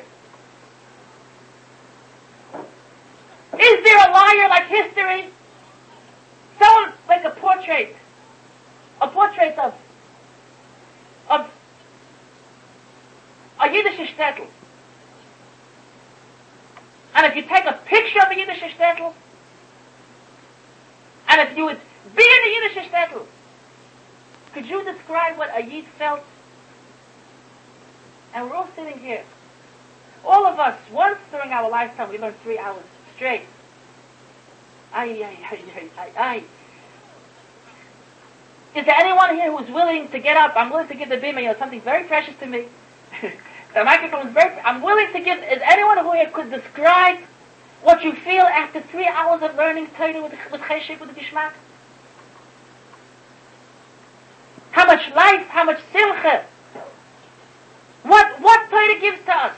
[3.60, 5.30] Is there a liar like history?
[6.62, 7.95] Someone like a portrait,
[9.01, 9.74] a portrait of
[11.28, 11.49] of
[13.59, 14.45] a Yiddish shtetl.
[17.16, 19.14] And if you take a picture of a Yiddish shtetl,
[21.30, 21.80] and if you would
[22.16, 23.26] be in the Yiddish shtetl.
[24.53, 26.22] Could you describe what a Yid felt?
[28.34, 29.24] And we're all sitting here.
[30.26, 32.84] All of us, once during our lifetime, we learned three hours
[33.16, 33.45] straight.
[34.94, 36.44] Ay, ay, ay, ay, ay, ay.
[38.76, 40.54] Is there anyone here who's willing to get up?
[40.56, 42.66] I'm willing to give the bima, you know, something very precious to me.
[43.74, 47.20] the microphone is very, I'm willing to give, is anyone who here could describe
[47.84, 51.54] what you feel after three hours of learning Torah with, with Cheshik, with the Gishmak?
[54.72, 56.46] How much life, how much simcha.
[58.04, 59.56] What, what Torah gives to us?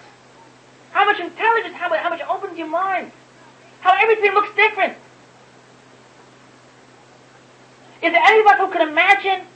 [0.92, 3.12] How much intelligence, how much, how much opens your mind?
[3.82, 4.98] How everything looks different.
[8.04, 9.48] Is there anybody who can imagine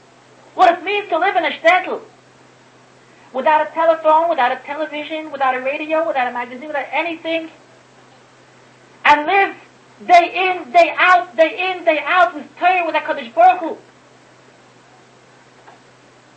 [0.54, 2.00] what it means to live in a shtetl?
[3.34, 7.50] Without a telephone, without a television, without a radio, without a magazine, without anything.
[9.04, 9.54] And live
[10.06, 13.76] day in, day out, day in, day out with Torah, with HaKadosh Baruch Hu.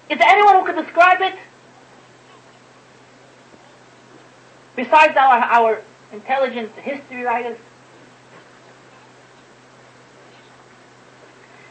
[0.09, 1.35] Is there anyone who can describe it?
[4.75, 5.81] Besides our, our
[6.11, 7.57] intelligent history writers.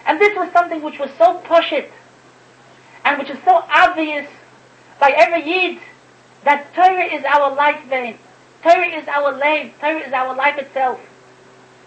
[0.06, 1.90] And this was something which was so pushit
[3.04, 4.28] and which is so obvious
[4.98, 5.78] by every Yid
[6.44, 8.18] that Torah is our life vein.
[8.62, 9.72] Torah is our life.
[9.80, 11.00] Torah is our life itself.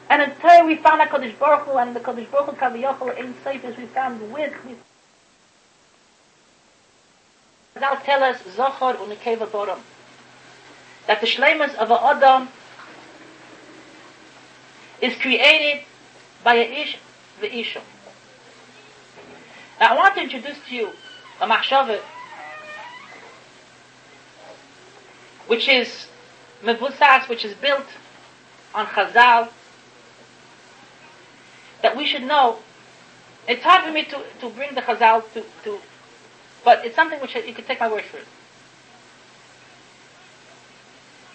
[0.09, 3.18] And in Torah we found a Kodesh Baruch Hu, and the Kodesh Baruch Hu Kaviyachol
[3.18, 4.53] in Seifers we found with.
[7.80, 9.80] Zal tell us Zohar und Nekeva Boram
[11.07, 12.49] that the shlemus of a Adam
[15.01, 15.84] is created
[16.43, 16.97] by a Ish
[17.41, 17.78] v'Isha.
[17.78, 17.92] Now
[19.84, 20.89] I want to introduce to you
[21.41, 21.99] a machshava
[25.47, 26.07] which is
[26.63, 27.86] mevusas, which is built
[28.73, 29.49] on Chazal,
[31.81, 32.59] that we should know.
[33.47, 35.79] It's hard for me to, to bring the Chazal to, to,
[36.63, 38.27] but it's something which you can take my word for it.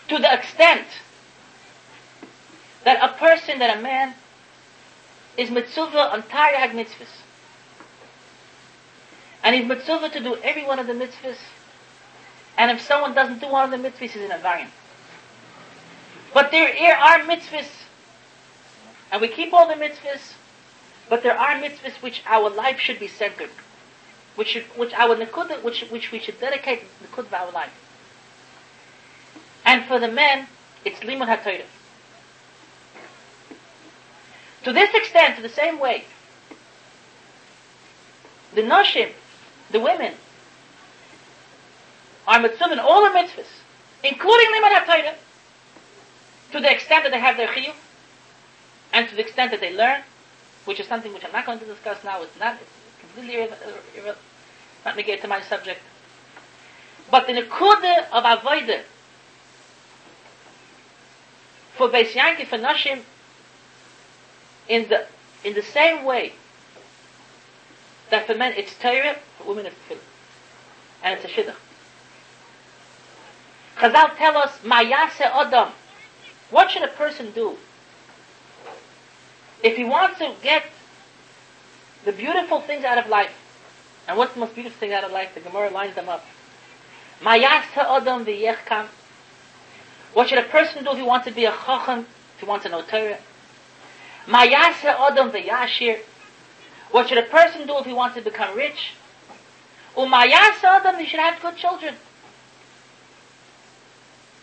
[0.09, 0.87] To the extent
[2.85, 4.15] that a person, that a man,
[5.37, 7.28] is mitzvah on Tariyag mitzvahs,
[9.43, 11.39] and he's mitzvah to do every one of the mitzvahs.
[12.57, 14.71] And if someone doesn't do one of the mitzvahs, he's in a variant.
[16.35, 17.69] But there are mitzvahs,
[19.11, 20.35] and we keep all the mitzvahs,
[21.09, 23.51] but there are mitzvahs which our life should be centered,
[24.35, 27.73] which which our nikud, which which we should dedicate the nikud of our life.
[29.65, 30.49] And for the men,
[30.85, 31.65] it's limud haTorah.
[34.65, 36.05] To this extent, to the same way,
[38.55, 39.13] the noshim
[39.71, 40.15] the women
[42.27, 43.47] are mitzvah in all the mitzvahs,
[44.05, 45.15] including limud HaTorah,
[46.53, 47.75] to the extent that they have their chiyuv,
[48.93, 50.03] and to the extent that they learn,
[50.65, 52.23] which is something which I'm not going to discuss now.
[52.23, 53.57] It's not it's completely irre-
[53.97, 54.17] irre-
[54.85, 55.81] not negated to my subject.
[57.11, 58.83] But in the nekuda of avodah
[61.77, 63.03] for Beis Yanki for Nashim
[64.69, 65.07] in the
[65.45, 66.33] in the same way
[68.11, 69.99] that for men it's Torah, for women it's Tefillah.
[71.03, 71.55] And it's a Shidduch.
[73.77, 75.73] Chazal tell us, Mayase Adam.
[76.51, 77.57] What should a person do?
[79.63, 80.65] If he wants to get
[82.05, 83.33] the beautiful things out of life,
[84.07, 85.35] and what's the most beautiful thing out of life?
[85.35, 86.25] The Gemara lines them up.
[87.21, 88.87] Mayase Adam v'yechkam.
[90.15, 92.65] What should a person do if he wants to be a chacham, if he wants
[92.65, 93.19] to know Torah?
[94.27, 95.99] Mayase Adam v'yashir.
[96.91, 98.93] What should a person do if he wants to become rich?
[99.97, 101.95] Umayas Adam, he should have good children.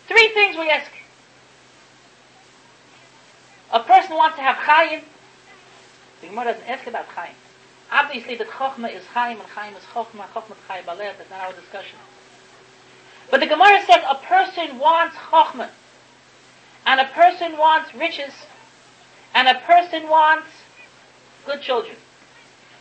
[0.08, 0.92] Three things we ask.
[3.72, 5.02] A person wants to have chayim.
[6.22, 7.34] The Gemara doesn't ask about chayim.
[7.92, 10.28] Obviously, that chokhmah is chayim and chayim is chokhmah.
[10.34, 11.18] Chokhmah chayim baleh.
[11.18, 11.98] That's not our discussion.
[13.32, 15.70] But the Gemara says a person wants chokhmah,
[16.86, 18.34] and a person wants riches,
[19.34, 20.48] and a person wants
[21.46, 21.96] good children.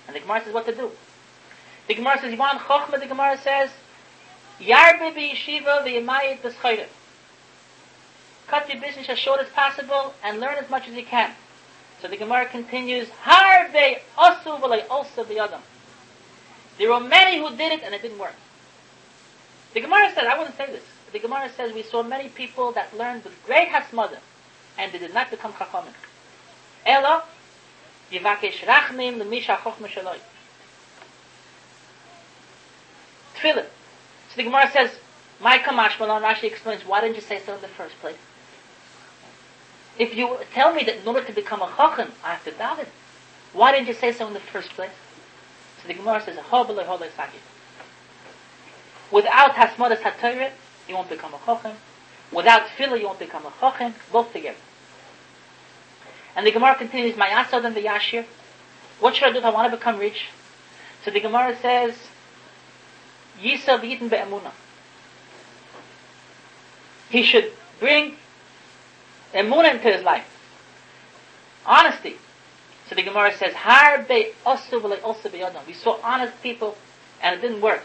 [0.07, 0.91] And the Gemara says what to do.
[1.87, 3.71] The Gemara says, you want the Gemara says,
[4.61, 6.87] Yarbe be yeshiva v'yamayit b'schayre.
[8.47, 11.33] Cut your business as short as possible and learn as much as you can.
[12.01, 15.61] So the Gemara continues, Harbe osu v'lay osa b'yadam.
[16.79, 18.35] There were many who did it and it didn't work.
[19.75, 20.85] The Gemara said, I wouldn't say this.
[21.13, 24.19] The Gemara says we saw many people that learned with great hasmada
[24.79, 25.93] and they did not become chachamim.
[26.87, 27.23] Elo,
[28.21, 30.19] Chochma shaloi.
[33.37, 33.67] Tefillah.
[34.31, 34.91] So the Gemara says,
[35.41, 38.17] my Kamash Malon Rashi explains, why didn't you say so in the first place?
[39.99, 42.87] If you tell me that in order to become a chacham, I have to daven,
[43.53, 44.91] why didn't you say so in the first place?
[45.81, 46.37] So the Gemara says.
[49.11, 50.51] Without Hasmodas HaTorah,
[50.89, 51.77] you won't become a chacham.
[52.33, 53.95] Without Tefillah, you won't become a chacham.
[54.11, 54.59] Both together.
[56.37, 58.24] And the Gemara continues, My Asad and the Yashir.
[59.01, 60.26] What should I do if I want to become rich?
[61.05, 61.95] So the Gemara says,
[63.41, 64.53] Yisa v'yiten be'emuna.
[67.11, 68.16] He should bring
[69.32, 70.26] emuna into his life.
[71.66, 72.16] Honesty.
[72.89, 75.66] So the Gemara says, Harbe osu v'le osu b'yodam.
[75.66, 76.76] We saw honest people,
[77.22, 77.82] and it didn't work.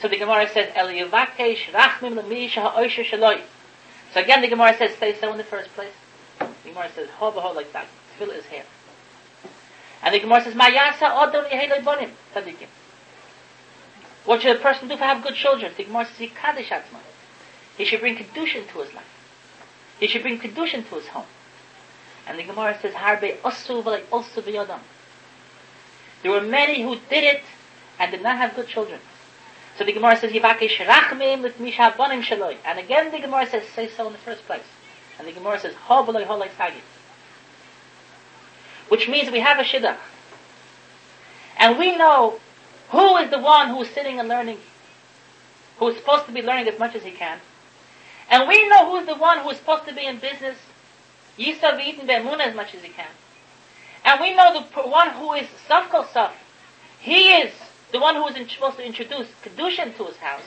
[0.00, 3.40] So the Gemara says, El yivakesh rachmim l'mi sha'oisha shaloi.
[4.12, 5.92] So again the Gemara says, say so in the first place.
[6.74, 7.86] Gemara says, ho b'ho like that.
[8.18, 8.64] Fill his hair.
[10.02, 12.10] And the Gemara says, Ma yasa odom yeheloi bonim.
[12.34, 12.66] Tzadikim.
[14.24, 15.72] What should a person do to have good children?
[15.76, 17.00] The Gemara says, he kaddish atzman.
[17.78, 19.04] He should bring kedushin to his life.
[20.00, 21.26] He should bring kedushin to his home.
[22.26, 24.80] And the Gemara says, Harbe osu v'lei osu v'yodam.
[26.22, 27.42] There were many who did it
[27.98, 28.98] and did not have good children.
[29.78, 32.56] So the Gemara says, Yivakesh rachmim with misha bonim shaloi.
[32.64, 34.62] And again the Gemara says, say so in the first place.
[35.18, 36.82] And the Gemara says, ho v'lei ho sagi.
[38.88, 39.96] Which means we have a shidduch.
[41.56, 42.40] And we know
[42.90, 44.58] who is the one who is sitting and learning,
[45.78, 47.38] who is supposed to be learning as much as he can.
[48.30, 50.56] And we know who is the one who is supposed to be in business,
[51.38, 53.10] Yisav Eden Be'emunah as much as he can.
[54.04, 56.32] And we know the one who is Safkal Saf.
[57.00, 57.52] He is
[57.92, 60.42] the one who is supposed to introduce Kedushin to his house.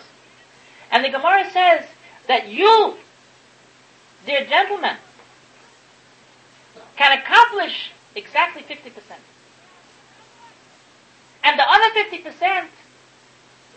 [0.92, 1.86] And the Gemara says
[2.28, 2.96] that you,
[4.28, 4.98] dear gentlemen,
[6.98, 8.92] can accomplish exactly 50%.
[11.44, 12.66] And the other 50%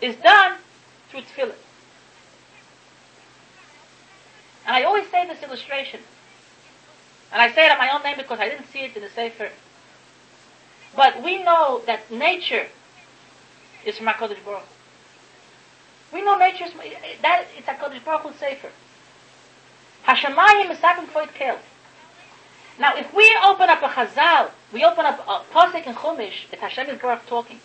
[0.01, 0.57] is done
[1.09, 1.55] through tefillah.
[4.67, 6.01] And I always say this illustration.
[7.31, 9.09] And I say it at my own name because I didn't see it in the
[9.09, 9.49] Sefer.
[10.95, 12.67] But we know that nature
[13.85, 14.67] is from HaKadosh Baruch
[16.13, 16.73] We know nature is,
[17.21, 18.69] that it's HaKadosh Baruch Hu's Sefer.
[20.05, 20.79] Hashemayim is
[21.09, 21.59] for it.
[22.79, 26.61] Now, if we open up a Chazal, we open up a Pasuk in Chumash, it's
[26.61, 27.59] Hashem is Baruch talking.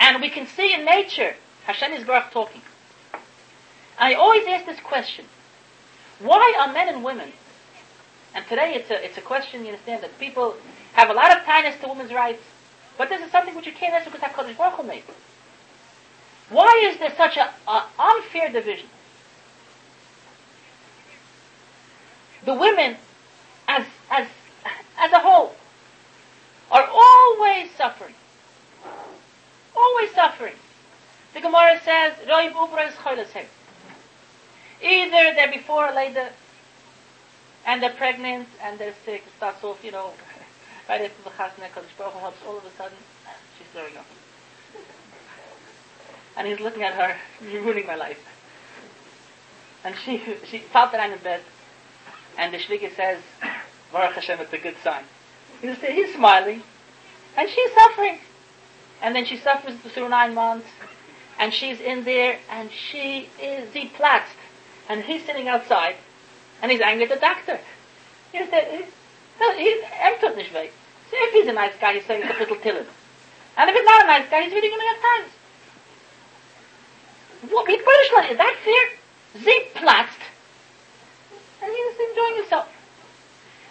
[0.00, 1.34] And we can see in nature,
[1.64, 2.62] Hashem is Baruch talking.
[3.98, 5.26] I always ask this question.
[6.20, 7.32] Why are men and women,
[8.34, 10.54] and today it's a, it's a question, you understand, that people
[10.94, 12.42] have a lot of tightness to women's rights,
[12.96, 15.02] but this is something which you can't answer because HaKadosh Baruch Hu made.
[16.48, 17.48] Why is there such an
[17.98, 18.88] unfair division?
[22.46, 22.96] The women
[23.66, 24.28] as, as,
[24.98, 25.54] as a whole,
[26.70, 28.14] are always suffering.
[29.76, 30.54] Always suffering.
[31.34, 32.94] The Gemara says, Ubra is
[34.82, 36.28] Either they're before or later,
[37.66, 40.12] and they're pregnant, and they're sick, it starts off, you know,
[40.88, 42.96] right after the Chasna, Kodesh helps, all of a sudden,
[43.58, 44.06] she's throwing up.
[46.36, 47.16] And he's looking at her,
[47.50, 48.24] you're ruining my life.
[49.84, 51.40] And she, she felt that I'm in bed,
[52.38, 53.20] and the Shliga says,
[53.92, 55.04] Baruch Hashem, it's a good sign.
[55.60, 56.62] He's, he's smiling,
[57.36, 58.18] and she's suffering.
[59.02, 60.68] And then she suffers through nine months,
[61.38, 64.36] and she's in there, and she is deplatzt.
[64.88, 65.96] And he's sitting outside,
[66.62, 67.60] and he's angry at the doctor.
[68.32, 68.48] He's
[70.36, 70.70] nicht weg.
[71.10, 72.86] So if he's a nice guy, he's saying a little tillin.
[73.56, 75.32] And if he's not a nice guy, he's reading him at times.
[77.50, 79.42] What, is that fair?
[79.42, 80.20] Sie platzt.
[81.66, 82.68] And he's enjoying himself.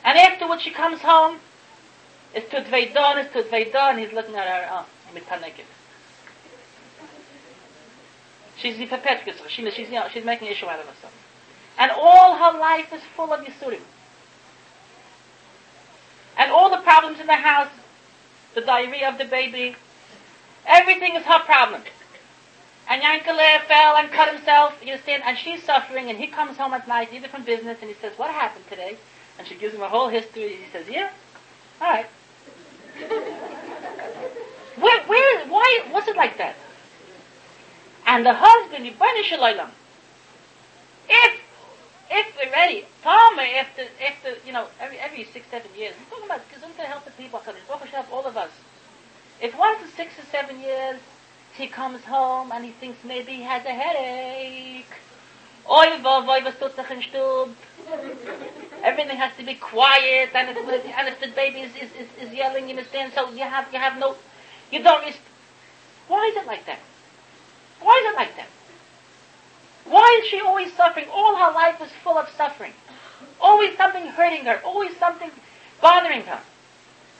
[0.03, 1.39] And afterwards she comes home,
[2.33, 2.61] it's to
[2.93, 5.65] done, it's to done, he's looking at her, oh, mit naked.
[8.57, 11.13] She's perpetuous, she, she's, you know, she's making issue out of herself.
[11.77, 13.81] And all her life is full of Yisurim.
[16.37, 17.71] And all the problems in the house,
[18.55, 19.75] the diarrhea of the baby,
[20.65, 21.81] everything is her problem.
[22.87, 26.73] And Yankele fell and cut himself, you understand, and she's suffering, and he comes home
[26.73, 28.97] at night, either from business, and he says, what happened today?
[29.39, 30.53] And she gives him a whole history.
[30.53, 31.09] and He says, yeah,
[31.81, 32.05] all right.
[34.77, 36.55] where, where, why was it like that?
[38.05, 39.69] And the husband, Yibani
[41.09, 41.39] if,
[42.11, 46.25] if we're ready, Palmer, after, after, you know, every, every six, seven years, we're talking
[46.25, 48.51] about Gesundheit to help the people, Baruch help all of us.
[49.41, 50.99] If once in six or seven years,
[51.57, 54.85] he comes home and he thinks maybe he has a headache,
[55.69, 57.55] Oy, in?
[58.83, 62.33] Everything has to be quiet, and if, and if the baby is, is, is, is
[62.33, 64.15] yelling, you understand, so you have, you have no,
[64.71, 65.03] you don't,
[66.07, 66.79] why is it like that?
[67.81, 68.47] Why is it like that?
[69.85, 71.07] Why is she always suffering?
[71.11, 72.73] All her life is full of suffering.
[73.41, 75.31] Always something hurting her, always something
[75.81, 76.41] bothering her.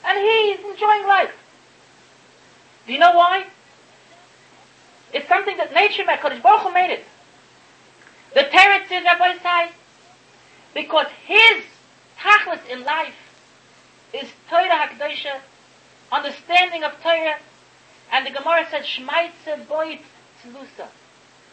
[0.06, 1.34] And he's enjoying life.
[2.86, 3.48] Do you know why?
[5.16, 7.06] It's something that nature, Kodesh Baruch Hu made it.
[8.34, 9.70] The Teretz is Rabbosai,
[10.74, 11.64] because his
[12.20, 13.16] tachlis in life
[14.14, 15.40] is Torah HaKadoshah,
[16.12, 17.38] understanding of Torah,
[18.12, 20.02] And the Gemara says, Shmaitze boit
[20.44, 20.88] tzlusa.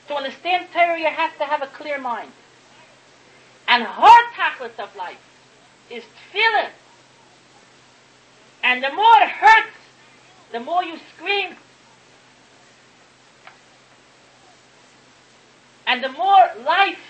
[0.08, 2.32] To understand Torah, you have to have a clear mind.
[3.68, 5.22] And her tachlis of life
[5.88, 6.70] is tefillah.
[8.64, 9.76] And the more it hurts,
[10.50, 11.54] the more you scream.
[15.92, 17.04] And the more life,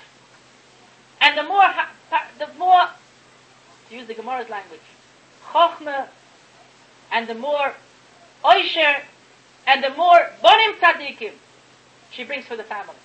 [1.20, 1.68] and the more,
[2.40, 2.88] the more,
[3.88, 4.80] to use the Gemara's language,
[5.52, 6.08] chokhmah,
[7.12, 7.74] and the more
[8.44, 8.96] oisher,
[9.68, 11.30] and the more bonim tzadikim
[12.10, 12.96] she brings for the family.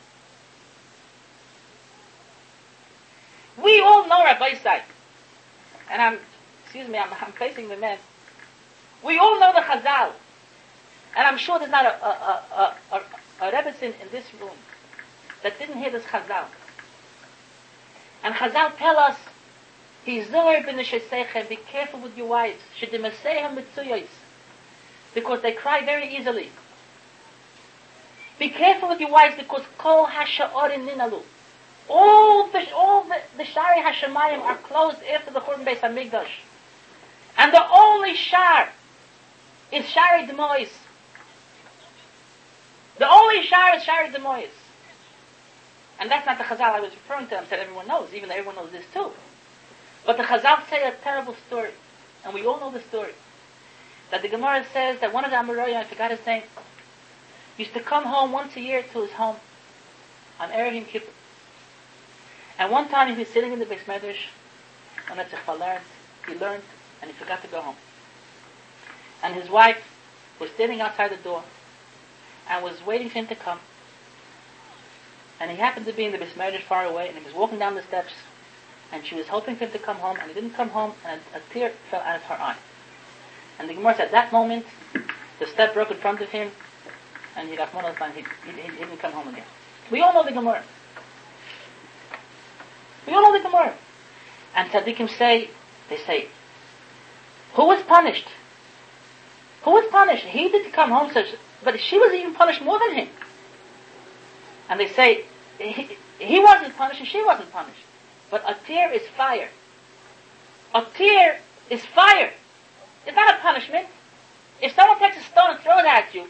[3.61, 4.81] We all know Rabbosai.
[5.91, 6.17] And I'm,
[6.63, 7.99] excuse me, I'm, I'm facing the men.
[9.03, 10.13] We all know the Chazal.
[11.15, 13.03] And I'm sure there's not a, a, a,
[13.41, 14.57] a, a in this room
[15.47, 16.45] that didn't hear this Chazal.
[18.21, 19.17] And Chazal tell us,
[20.05, 22.59] Hizor bin be careful with your wives.
[22.77, 24.07] Shedimasehem mitzuyos.
[25.13, 26.49] Because they cry very easily.
[28.37, 31.21] Be careful with your wives because kol hasha'orin ninalu.
[31.89, 36.27] All the all the, the shari hashemayim are closed after the Churban Beis Hamikdash,
[37.37, 38.67] and the only shar
[39.71, 40.67] is shari demois.
[42.99, 44.49] The only shar is shari demois.
[45.99, 47.39] And that's not the Chazal I was referring to.
[47.39, 49.11] I said everyone knows, even though everyone knows this too.
[50.05, 51.71] But the Chazal say a terrible story,
[52.23, 53.13] and we all know the story.
[54.11, 56.43] That the Gemara says that one of the Amoraim, I forgot his name,
[57.57, 59.37] used to come home once a year to his home
[60.39, 61.11] on Erev Kippur.
[62.59, 64.27] And one time he was sitting in the Beis Medrash,
[65.09, 65.83] and Etzich learned,
[66.27, 66.63] he learned,
[67.01, 67.75] and he forgot to go home.
[69.23, 69.83] And his wife
[70.39, 71.43] was standing outside the door,
[72.49, 73.59] and was waiting for him to come.
[75.39, 77.75] And he happened to be in the Medrash far away, and he was walking down
[77.75, 78.13] the steps,
[78.91, 81.21] and she was hoping for him to come home, and he didn't come home, and
[81.33, 82.57] a, a tear fell out of her eye.
[83.59, 84.65] And the Gemara said, at that moment,
[85.39, 86.51] the step broke in front of him,
[87.35, 89.45] and he, he, he, he didn't come home again.
[89.91, 90.63] We all know the Gemara.
[93.05, 93.75] We all know the Gemara.
[94.55, 95.49] And tzaddikim say,
[95.89, 96.27] they say,
[97.53, 98.27] who was punished?
[99.63, 100.25] Who was punished?
[100.25, 101.27] He didn't come home, such,
[101.63, 103.09] but she was even punished more than him.
[104.69, 105.25] And they say,
[105.59, 107.79] he, he wasn't punished and she wasn't punished.
[108.29, 109.49] But a tear is fire.
[110.75, 111.39] A tear
[111.69, 112.33] is fire.
[113.05, 113.87] It's not a punishment.
[114.61, 116.27] If someone takes a stone and throws it at you,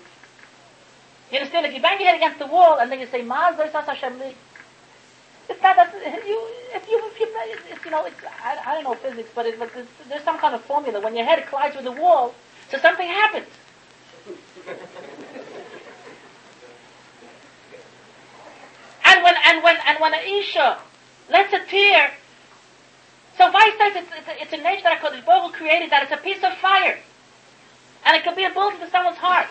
[1.32, 1.66] you understand?
[1.66, 4.22] If you bang your head against the wall and then you say, Maz Hashem
[5.50, 5.94] it's not that
[6.28, 7.28] you if you if you
[7.72, 10.54] it's, you know it's I, I don't know physics, but it's, there's, there's some kind
[10.54, 11.00] of formula.
[11.00, 12.34] When your head collides with the wall,
[12.70, 13.48] so something happens.
[19.48, 20.78] and when and an isha
[21.30, 22.12] lets a tear,
[23.38, 26.12] so Vice says it's, it's, a, it's a nature that Hakadosh Baruch created that it's
[26.12, 26.98] a piece of fire,
[28.06, 29.48] and it could be a bullet to someone's heart.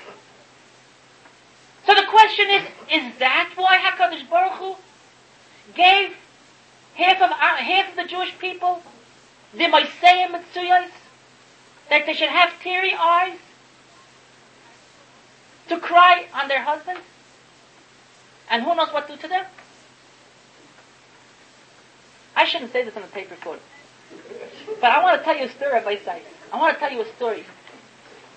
[1.86, 4.76] So the question is: Is that why Hakadosh Baruch Hu
[5.74, 6.16] gave
[6.94, 8.82] half of uh, half of the Jewish people
[9.54, 10.90] the Moiseiah Mitzuyos,
[11.88, 13.38] that they should have teary eyes
[15.68, 17.02] to cry on their husbands?
[18.50, 19.44] And who knows what to do to them?
[22.36, 23.62] I shouldn't say this on a tape recorder.
[24.80, 26.20] But I want to tell you a story of Isai.
[26.52, 27.44] I want to tell you a story.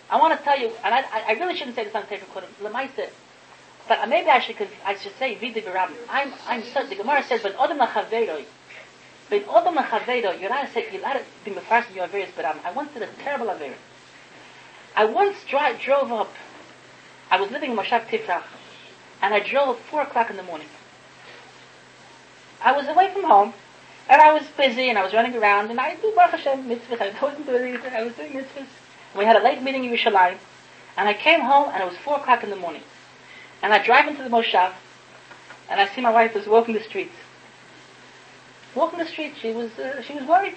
[0.10, 2.22] I want to tell you, and I, I really shouldn't say this on a tape
[2.22, 2.47] recorder.
[2.64, 3.10] Lemaisa,
[3.88, 5.64] but maybe I should, I should say, Vidi.
[5.68, 8.45] I'm, I'm so, the Gemara says, but Odom Lachaveiroi,
[9.30, 12.58] but Odom Lachaveiroi, you're not say, you're not being the first in your various Birabim.
[12.58, 13.76] Um, I once did a terrible Aver.
[14.95, 16.32] I once dri- drove up,
[17.32, 18.43] I was living in Moshav Tifrach,
[19.22, 20.68] and I drove at 4 o'clock in the morning.
[22.62, 23.54] I was away from home,
[24.10, 26.99] and I was busy, and I was running around, and I do Baruch Hashem mitzvahs,
[26.99, 28.66] I wasn't doing anything, I was doing mitzvahs.
[29.16, 30.38] We had a late meeting in Yerushalayim,
[30.97, 32.82] and I came home, and it was 4 o'clock in the morning.
[33.62, 34.74] And I drive into the Moshav,
[35.70, 37.14] and I see my wife was walking the streets.
[38.74, 40.55] Walking the streets, she was uh, she was worried.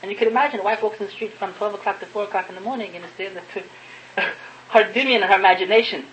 [0.00, 2.24] And you can imagine a wife walks in the street from 12 o'clock to 4
[2.24, 3.30] o'clock in the morning, and it's there
[4.68, 6.04] her dimion and her imagination.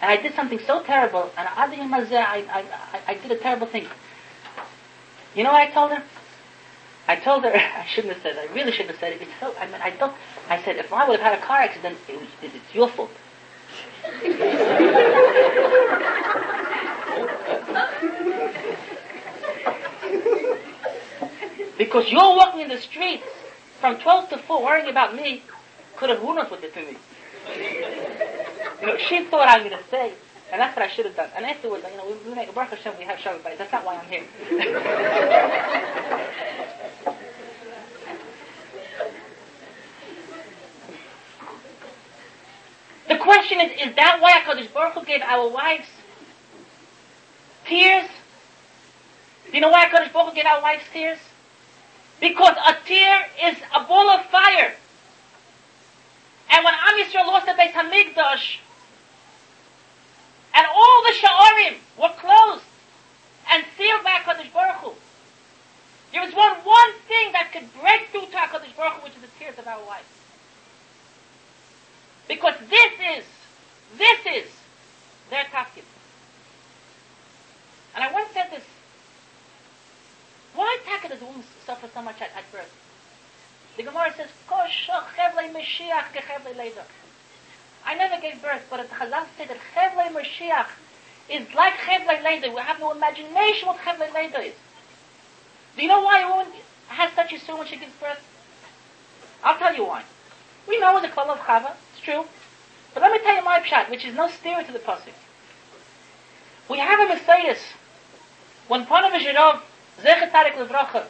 [0.00, 3.86] And I did something so terrible, and I, I, I did a terrible thing.
[5.34, 6.02] You know what I told her?
[7.08, 9.22] I told her, I shouldn't have said it, I really shouldn't have said it.
[9.22, 10.14] It's so, oh, I mean, I don't,
[10.48, 13.10] I said, if I would have had a car accident, it was, it's your fault.
[21.78, 23.24] because you're walking in the streets
[23.80, 25.42] from 12 to 4 worrying about me,
[25.96, 26.96] could have who knows what did to me.
[28.80, 30.12] You know, she thought I was going to say,
[30.52, 31.30] and that's what I should have done.
[31.36, 33.72] And afterwards, you know, we, we make a Baruch Hashem, we have Shabbat, but that's
[33.72, 34.24] not why I'm here.
[43.10, 45.88] The question is, is that why HaKadosh Baruch Hu gave our wives
[47.66, 48.08] tears?
[49.50, 51.18] Do you know why HaKadosh Baruch Hu gave our wives tears?
[52.20, 54.76] Because a tear is a ball of fire.
[56.52, 58.58] And when Am Yisrael lost the Beit HaMikdash,
[60.60, 62.64] and all the Sha'arim were closed
[63.50, 64.92] and sealed by HaKadosh Baruch Hu,
[66.12, 69.22] there was one, one thing that could break through to HaKadosh Baruch Hu, which is
[69.22, 70.04] the tears of our wives.
[72.28, 73.24] Because this is,
[73.96, 74.50] this is
[75.30, 75.88] their tafkid.
[77.94, 78.64] And I once said this,
[80.54, 82.70] why taka does a woman suffer so much at, at birth?
[83.78, 86.04] The Gemara says, Kosh Mashiach.
[87.84, 90.68] I never gave birth, but the Chazal said that chevle Mashiach
[91.28, 92.50] is like chevle leda.
[92.50, 94.54] We have no imagination what chevle leda is.
[95.76, 96.52] Do you know why a woman
[96.88, 98.20] has such a soul when she gives birth?
[99.42, 100.02] I'll tell you why.
[100.68, 102.24] We know the call of Chava, it's true.
[102.92, 105.14] But let me tell you my pshat, which is no steer to the pasuk.
[106.68, 107.58] We have a Mercedes.
[108.68, 109.60] When Ponevezher Rov,
[110.02, 111.06] Zecher Levracha,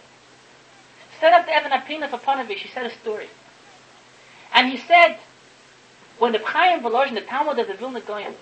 [1.21, 3.29] set up the Even HaPina for Ponevezh, he said a story.
[4.55, 5.19] And he said,
[6.21, 8.35] when the Chaim Volozhin, the Talmid of the Vilna Gaon,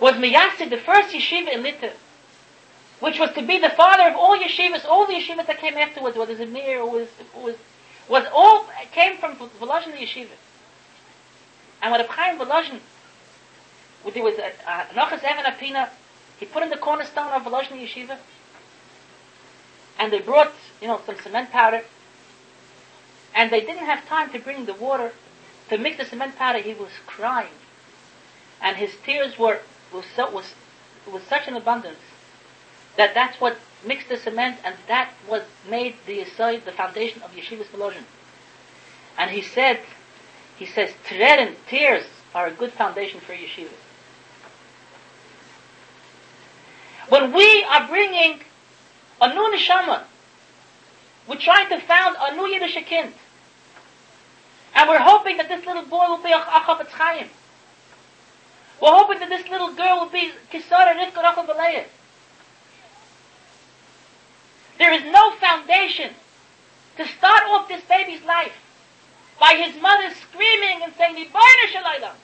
[0.00, 1.92] was Miyassid, the first yeshiva in Lita,
[2.98, 6.16] which was to be the father of all yeshivas, all the yeshivas that came afterwards,
[6.16, 7.54] whether it was Amir or was, was,
[8.08, 10.34] was all, came from Volozhin the yeshiva.
[11.80, 12.80] And when the Chaim Volozhin,
[14.12, 14.52] there was a,
[14.94, 15.90] Nochas Even HaPina,
[16.40, 18.18] he put in the cornerstone of Volozhin yeshiva,
[20.00, 21.84] and they brought, you know, some cement powder,
[23.34, 25.12] and they didn't have time to bring the water
[25.68, 26.58] to mix the cement powder.
[26.58, 27.54] He was crying,
[28.60, 29.60] and his tears were
[29.92, 30.54] was so was
[31.10, 31.98] was such an abundance
[32.96, 37.30] that that's what mixed the cement, and that was made the aside, the foundation of
[37.32, 38.04] Yeshiva's Volozhin.
[39.16, 39.80] And he said,
[40.56, 42.04] he says, tread and tears
[42.34, 43.70] are a good foundation for Yeshiva.
[47.08, 48.40] When we are bringing
[49.20, 50.04] a new neshama,
[51.30, 53.12] we're trying to found a new Yiddish kind.
[54.74, 57.28] And we're hoping that this little boy will be a Chafetz Chaim.
[58.82, 61.22] We're hoping that this little girl will be Kisara Rivka
[61.56, 61.84] Rachel.
[64.78, 66.10] There is no foundation
[66.96, 68.56] to start off this baby's life
[69.38, 72.14] by his mother screaming and saying, Shalaylam.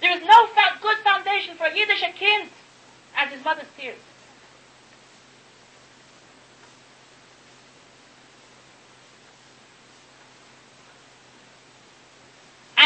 [0.00, 0.48] There is no
[0.80, 2.48] good foundation for a Yiddish kind
[3.16, 3.98] as his mother's tears.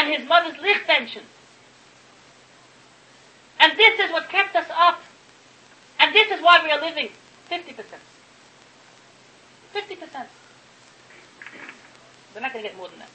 [0.11, 1.23] his mother's licht tension.
[3.59, 5.01] And this is what kept us up.
[5.99, 7.09] And this is why we are living
[7.49, 7.75] 50%.
[9.73, 10.25] 50%.
[12.33, 13.09] We're not going to get more than that.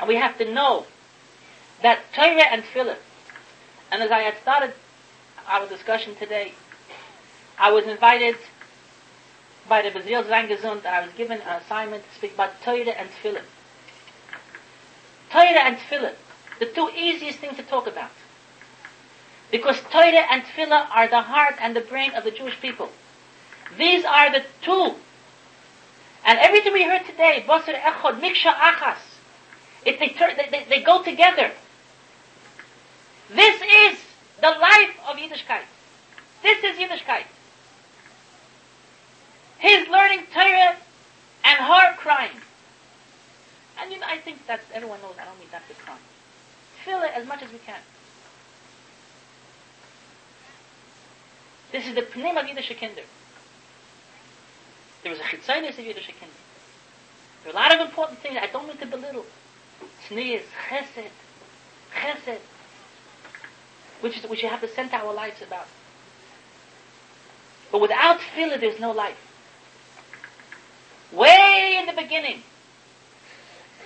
[0.00, 0.86] And we have to know
[1.82, 2.96] that Torah and Tefillah,
[3.92, 4.72] and as I had started
[5.46, 6.52] our discussion today,
[7.58, 8.36] I was invited
[9.68, 13.08] by the Bazil Zangesund and I was given an assignment to speak about Torah and
[13.10, 13.42] Tefillah.
[15.30, 16.14] Torah and Tefillah,
[16.58, 18.10] the two easiest things to talk about.
[19.50, 22.90] Because Torah and Tefillah are the heart and the brain of the Jewish people.
[23.78, 24.94] These are the two.
[26.24, 28.98] And everything we heard today, Basar Echod, Miksha Achas,
[29.84, 29.96] they,
[30.50, 31.50] they, they go together.
[33.30, 33.98] This is
[34.40, 35.64] the life of Yiddishkeit.
[36.42, 37.24] This is Yiddishkeit.
[39.62, 40.74] His learning Torah
[41.44, 42.36] and heart crying.
[43.78, 46.02] And you know, I think that everyone knows I don't mean that to crime.
[46.84, 47.78] Fill it as much as we can.
[51.70, 53.02] This is the name of Yiddish Kinder.
[55.04, 56.34] There was a chitzaynis of Yiddish Kinder.
[57.44, 59.26] There are a lot of important things I don't mean to belittle.
[60.08, 61.06] Tznius, chesed,
[61.94, 62.38] chesed,
[64.00, 65.68] which is which you have to center our lives about.
[67.70, 69.31] But without tefillah, there's no life.
[71.12, 72.42] Way in the beginning,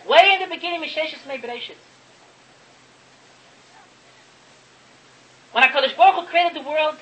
[0.07, 1.75] Way in the beginning, Misheshis Mei Bereshit.
[5.51, 6.97] When HaKadosh Baruch Hu created the world,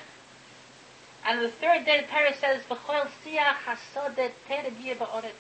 [1.27, 5.33] and the third day the Torah says, V'choel siach hasodet tered yeh ba'oretz.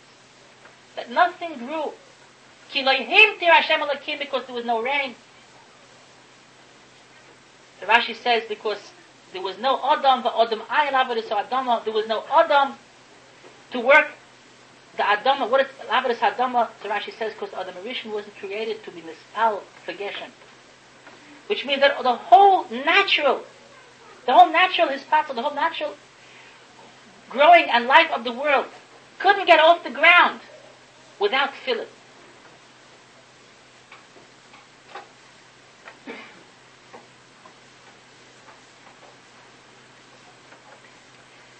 [0.96, 1.92] That nothing grew.
[2.70, 5.14] Ki loihim tir Hashem alakim because there was no rain.
[7.80, 8.92] The Rashi says because
[9.32, 12.74] there was no Adam, v'Adam ayel avodah, so Adam, there was no Adam
[13.72, 14.08] to work
[14.96, 18.90] the Adama, what is Lavadis Adama, the Rashi says, because Adam Rishon wasn't created to
[18.90, 20.30] be mispal for Geshem.
[21.48, 23.44] Which means that the whole natural
[24.26, 25.94] the whole natural hispatel, the whole natural
[27.28, 28.66] growing and life of the world
[29.18, 30.40] couldn't get off the ground
[31.20, 31.86] without tefillah.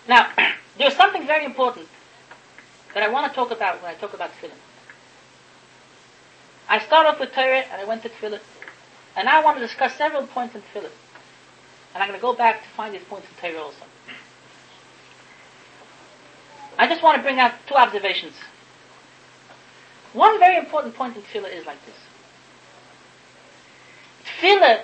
[0.09, 0.31] Now,
[0.79, 1.89] there's something very important
[2.95, 4.53] that I want to talk about when I talk about tefillah.
[6.69, 8.41] I start off with Torah and I went to tefillah.
[9.17, 10.91] And I want to discuss several points in tefillah.
[11.93, 13.85] And I'm going to go back to find these points in Torah also.
[16.79, 18.35] I just want to bring out two observations.
[20.13, 21.97] One very important point in tefillah is like this.
[24.25, 24.83] Tefillah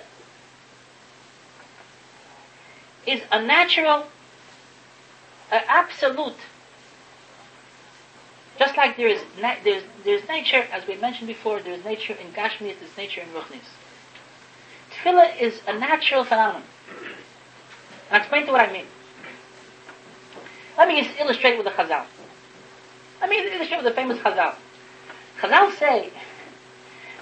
[3.07, 4.07] is a natural,
[5.51, 6.37] an absolute
[8.61, 12.13] just like there is na- there's there's nature, as we mentioned before, there is nature
[12.13, 13.69] in Gashmias, there's nature in Ruchnis.
[14.93, 16.63] Tefillah is a natural phenomenon.
[16.99, 18.85] And I'll explain to what I mean.
[20.77, 22.05] Let me just illustrate with the Chazal.
[23.23, 24.55] Let me illustrate with the famous Chazal.
[25.41, 26.11] Chazal say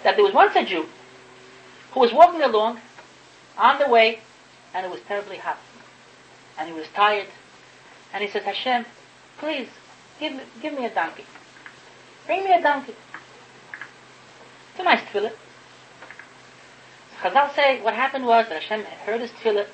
[0.03, 0.87] that there was once a Jew
[1.93, 2.81] who was walking along
[3.57, 4.21] on the way,
[4.75, 5.59] and it was terribly hot,
[6.59, 7.29] and he was tired,
[8.13, 8.87] and he said, Hashem,
[9.39, 9.69] please
[10.21, 11.25] Give, give me a donkey.
[12.27, 12.95] Bring me a donkey.
[14.71, 15.33] It's a nice tefillah.
[17.21, 19.67] Chazal say what happened was that Hashem heard his tefillah,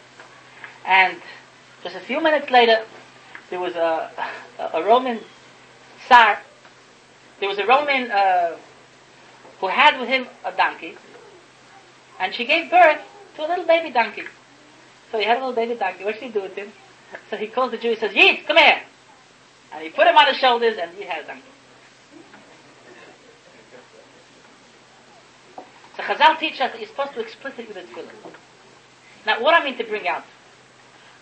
[0.86, 1.20] and
[1.82, 2.84] just a few minutes later,
[3.50, 4.10] there was a,
[4.58, 5.20] a, a Roman
[6.06, 6.40] Tsar.
[7.40, 8.56] There was a Roman uh,
[9.60, 10.96] who had with him a donkey,
[12.18, 13.00] and she gave birth
[13.36, 14.24] to a little baby donkey.
[15.10, 16.04] So he had a little baby donkey.
[16.04, 16.72] What should he do with him?
[17.30, 17.90] So he calls the Jew.
[17.90, 18.82] He says, "Yid, come here."
[19.74, 21.42] And he put him on his shoulders and he had them.
[25.96, 28.32] So Chazal teaches us that you're supposed to explicitly with tefillah.
[29.26, 30.24] Now, what I mean to bring out,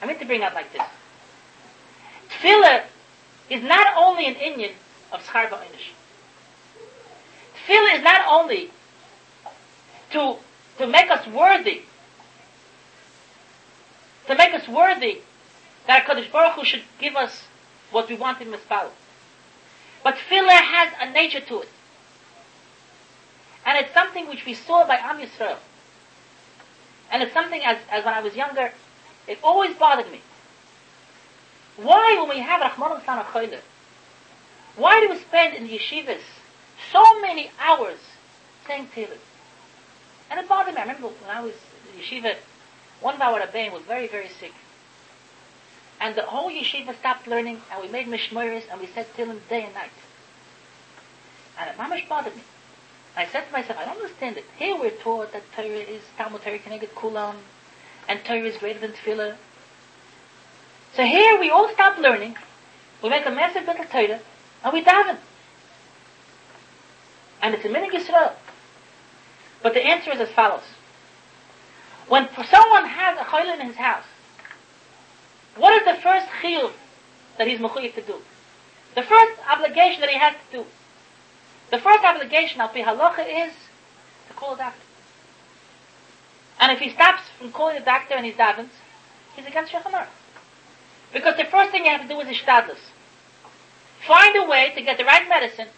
[0.03, 0.83] I mean to bring out like this.
[2.31, 2.85] Tefillah
[3.49, 4.73] is not only an inyan
[5.13, 5.93] of Schar Ba'inish.
[7.67, 8.71] Tefillah is not only
[10.11, 10.37] to,
[10.79, 11.83] to make us worthy,
[14.27, 15.21] to make us worthy
[15.87, 17.45] that HaKadosh Baruch Hu should give us
[17.93, 18.91] what we want in Mispal.
[20.03, 21.69] But filler has a nature to it.
[23.65, 25.59] And it's something which we saw by Am Yisrael.
[27.11, 28.73] And it's something, as, as when I was younger,
[29.29, 30.21] it always bothered me.
[31.77, 33.25] Why, when we have Rahman al
[34.77, 36.21] why do we spend in the yeshivas
[36.91, 37.99] so many hours
[38.67, 39.19] saying Tehillim?
[40.31, 40.81] And it bothered me.
[40.81, 41.53] I remember when I was
[41.93, 42.37] in yeshiva,
[43.01, 44.53] one of our Rabbein was very, very sick.
[46.03, 49.63] And the whole yeshiva stopped learning, and we made mishmeres, and we said Tehillim day
[49.63, 49.93] and night.
[51.57, 52.43] And it mamish bothered me.
[53.17, 54.45] I said to myself, I don't understand it.
[54.59, 57.37] Here we're taught that Torah is Talmud Torah Keneged Kulam,
[58.09, 59.37] and Torah is greater than Tefillah.
[60.97, 62.37] So here we all stop learning,
[63.01, 64.19] we make a massive of Torah,
[64.65, 65.19] and we daven.
[67.41, 68.33] And it's a minute Yisrael.
[69.63, 70.65] But the answer is as follows.
[72.09, 74.05] When someone has a chayla in his house,
[75.57, 76.73] what is the first chiyuv
[77.39, 78.17] that he's mechuyev to do?
[78.95, 80.67] The first obligation that he has to do.
[81.71, 83.53] The first obligation al pi halacha is
[84.29, 84.81] to call a doctor.
[86.61, 88.69] And if he stops from calling the doctor and he's davens,
[89.35, 90.07] he's against Shechamar.
[91.13, 92.79] Because the first thing you have to do is ishtadlus.
[94.07, 95.69] Find a way to get the right medicine,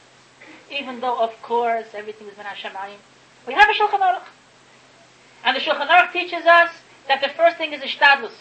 [0.71, 2.99] even though, of course, everything is min Hashemayim.
[3.47, 4.29] We have a Shulchan Aruch.
[5.45, 6.71] And the Shulchan Aruch teaches us
[7.09, 8.33] that the first thing is ishtadlus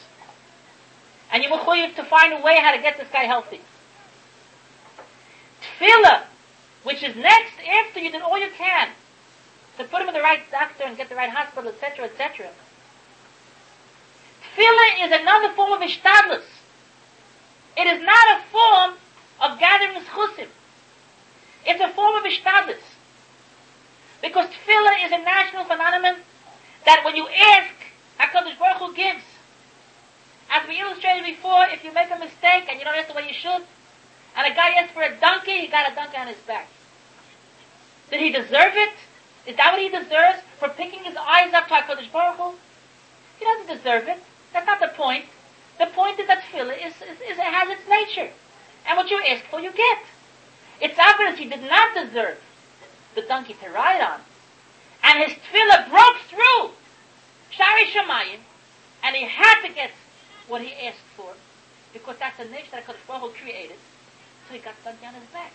[1.34, 3.60] and you're mechuyev to find a way how to get this guy healthy.
[5.62, 6.22] Tefillah,
[6.84, 8.90] which is next after you did all you can
[9.78, 12.50] to put him in the right doctor and get the right hospital, etc., etc.
[14.56, 16.44] Tefillah is another form of ishtadlus.
[17.76, 18.94] It is not a form
[19.42, 20.48] of gathering schusim.
[21.66, 22.84] It's a form of ishtadlus.
[24.22, 26.18] Because tefillah is a national phenomenon
[26.86, 27.74] that when you ask,
[28.20, 29.24] HaKadosh Baruch Hu gives.
[30.54, 33.28] As we illustrated before, if you make a mistake and you don't ask the way
[33.28, 33.64] you should,
[34.38, 36.68] and a guy asks for a donkey, he got a donkey on his back.
[38.12, 38.94] Did he deserve it?
[39.48, 42.54] Is that what he deserves for picking his eyes up to HaKadosh Baruch Hu?
[43.40, 44.22] He doesn't deserve it.
[44.54, 45.26] That's not the point.
[45.80, 48.32] The point is that tefillah is, is, is, it has its nature.
[48.88, 50.00] And what you ask for, you get.
[50.80, 52.38] It's obvious he did not deserve
[53.16, 54.20] the donkey to ride on.
[55.02, 56.72] And his tefillah broke through
[57.50, 58.40] Shari Shemayim,
[59.04, 59.90] and he had to get
[60.48, 61.34] what he asked for,
[61.94, 63.78] because that's the nature that HaKadosh Baruch created,
[64.48, 65.52] so he got donkey on his back.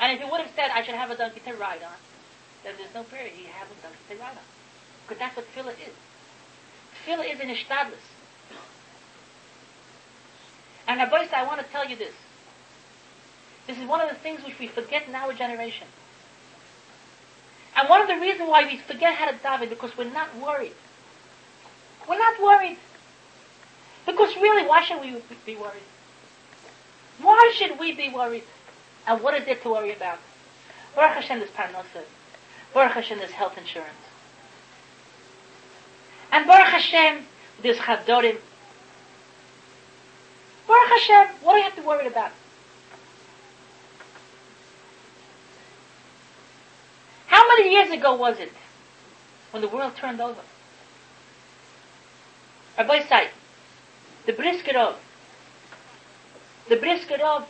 [0.00, 1.96] And if he would have said, I should have a donkey to ride on,
[2.64, 3.32] then there's no period.
[3.32, 4.48] He have a donkey to ride on.
[5.06, 5.94] Because that's what tefillah is.
[7.06, 8.04] Tefillah is an ishtadlus.
[10.86, 12.14] And Rabbi I want to tell you this.
[13.66, 15.86] This is one of the things which we forget in our generation.
[17.76, 20.74] And one of the reasons why we forget how to daven because we're not worried.
[22.08, 22.78] We're not worried.
[24.06, 25.82] Because really, why should we be worried?
[27.20, 28.44] Why should we be worried?
[29.06, 30.18] And what is there to worry about?
[30.94, 32.04] Baruch Hashem is parnasa.
[32.72, 33.90] Baruch Hashem is health insurance.
[36.32, 37.24] And Baruch Hashem,
[37.62, 38.38] there's chavdorim.
[40.66, 42.32] Baruch Hashem, what do you have to worry about?
[47.26, 48.52] How many years ago was it
[49.50, 50.40] when the world turned over?
[52.78, 53.28] Rabbosai,
[54.26, 54.94] the Brisker Rov,
[56.68, 57.44] the Brisker Rov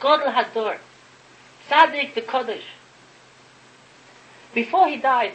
[0.00, 0.78] Godel Hador,
[1.68, 2.62] Tzaddik the Kodesh.
[4.54, 5.32] Before he died,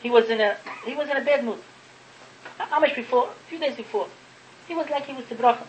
[0.00, 1.60] he was in a he was in a bad mood.
[2.58, 3.28] How much before?
[3.28, 4.08] A few days before.
[4.68, 5.66] He was like he was bracha.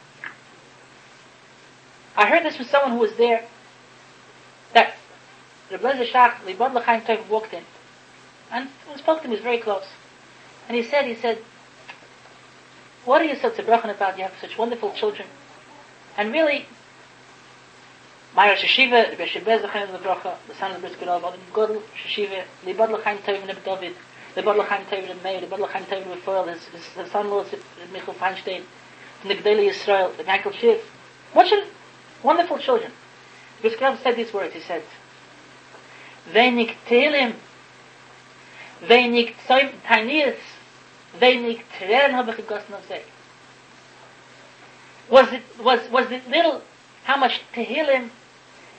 [2.15, 3.43] I heard this from someone who was there
[4.73, 4.95] that
[5.69, 7.63] the Blazer Shach, Libad L'chaim walked in
[8.51, 9.85] and spoke to him, he was very close.
[10.67, 11.39] And he said, he said,
[13.05, 14.17] what are you so tzibrochen about?
[14.17, 15.27] You have such wonderful children.
[16.17, 16.65] And really,
[18.35, 21.81] my Rosh Hashiva, Rebbe Shebez L'chaim L'brocha, the son of the Bris Gadol, Adam Godel,
[22.05, 23.95] Hashiva, Libad L'chaim Tov Neb David,
[24.35, 27.53] Libad L'chaim Tov Neb Meir, Libad L'chaim Tov Neb Foil, his, his, his son-in-law is
[27.53, 27.57] uh,
[27.93, 28.63] Michel Feinstein,
[29.23, 30.81] the Gdeli Yisrael, the Michael Shiv.
[31.33, 31.65] What should,
[32.23, 32.91] wonderful children.
[33.61, 34.83] Bris Gadol said these words, he said,
[36.33, 37.35] Wenig Telim,
[38.89, 40.37] wenig Tanias,
[41.19, 43.03] wenig Tränen habe ich.
[45.07, 46.61] Was it, was, was it little,
[47.03, 48.09] how much Tehillim,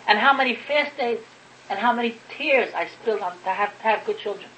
[0.08, 1.20] and how many fast days,
[1.70, 4.48] and how many tears I spilled on to have, to have good children.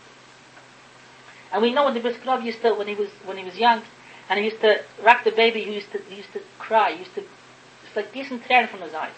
[1.53, 3.83] And we know when the Bris used to, when he was, when he was young,
[4.29, 6.99] and he used to rock the baby, he used to, he used to cry, he
[7.01, 9.13] used to, it's like decent tear from his eyes.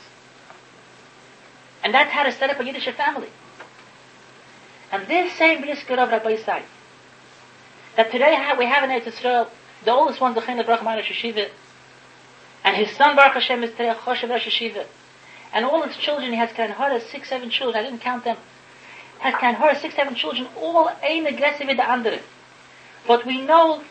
[1.83, 3.31] And that's how to set up a Yiddish family.
[4.93, 6.63] And this same Brisker Rov Rabbi Isai,
[8.01, 9.47] that today we have in Eretz Yisrael,
[9.85, 11.51] the oldest one, the Baruch Ma'arish Yeshiva,
[12.65, 14.63] and his son Baruch Hashem is today Choshev Rosh
[15.53, 18.39] and all his children, he has Kanhara, six, seven children, I didn't count them,
[19.19, 22.21] has Kanhara, six, seven children, all ein aggressive with the andere.
[23.07, 23.83] But we know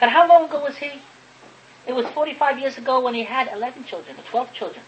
[0.00, 0.92] that how long ago was he?
[1.86, 4.84] It was 45 years ago when he had 11 children, or 12 children.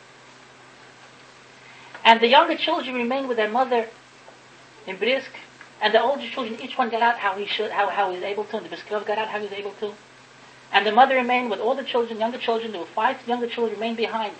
[2.07, 3.87] And the younger children remained with their mother
[4.87, 5.31] in Brisk,
[5.83, 8.25] and the older children, each one got out how he should, how, how he was
[8.25, 9.93] able to, and the Brisker Rov got out how he was able to.
[10.73, 13.75] And the mother remained with all the children, younger children, there were five younger children
[13.75, 14.33] remained behind.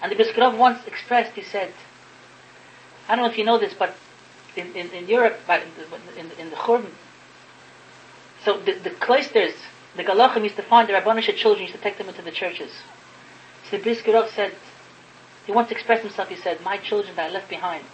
[0.00, 1.74] And the Brisker Rov once expressed, he said,
[3.06, 3.94] I don't know if you know this, but
[4.56, 5.62] in, in, in Europe, but
[6.16, 6.90] in, in, in the Churban,
[8.44, 9.52] so the, the cloisters,
[9.94, 12.72] the Galachim used to find the Rabbanisha children, used to take them into the churches.
[13.70, 14.52] So Brisker Rov said,
[15.46, 17.84] he once expressed himself, he said, my children that I left behind,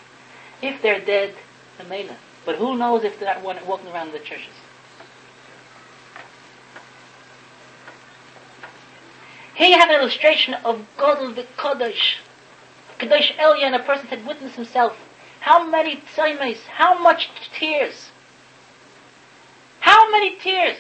[0.63, 1.48] if they're dead, the
[1.85, 2.17] Mela.
[2.45, 4.55] But who knows if they're walking around the churches?
[9.55, 12.19] Here you have an illustration of Godel Kodesh.
[12.99, 14.97] Kadosh Elyon, a person had witnessed himself.
[15.41, 18.11] How many tzaimes, how much tears.
[19.81, 20.79] How many tears.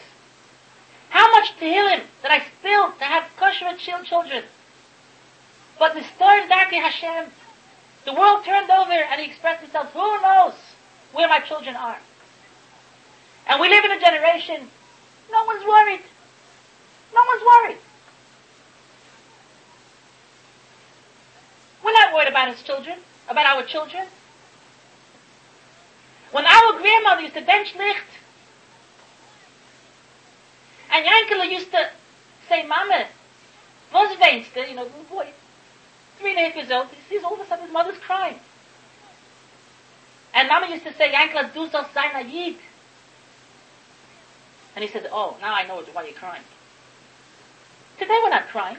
[1.11, 4.45] How much tehillim that I spilled to have kosher children.
[5.79, 7.31] But the story of Hashem,
[8.05, 10.55] the world turned over and he expressed himself, who knows
[11.13, 11.99] where my children are?
[13.47, 14.69] And we live in a generation,
[15.31, 16.03] no one's worried.
[17.15, 17.79] No one's worried.
[21.83, 22.99] We're not worried about his children,
[23.29, 24.07] about our children.
[26.33, 28.05] When our grandmother used to bench licht,
[30.91, 31.91] and Yankele used to
[32.49, 33.07] say, Mama,
[33.93, 35.29] was weinst you know, boy,
[36.19, 38.39] three and a half years old, he sees all of a sudden his mother's crying.
[40.35, 42.57] And Mama used to say, Yankele, du sollst sein a Yid.
[44.75, 46.43] And he said, oh, now I know why you're crying.
[47.99, 48.77] Today we're not crying.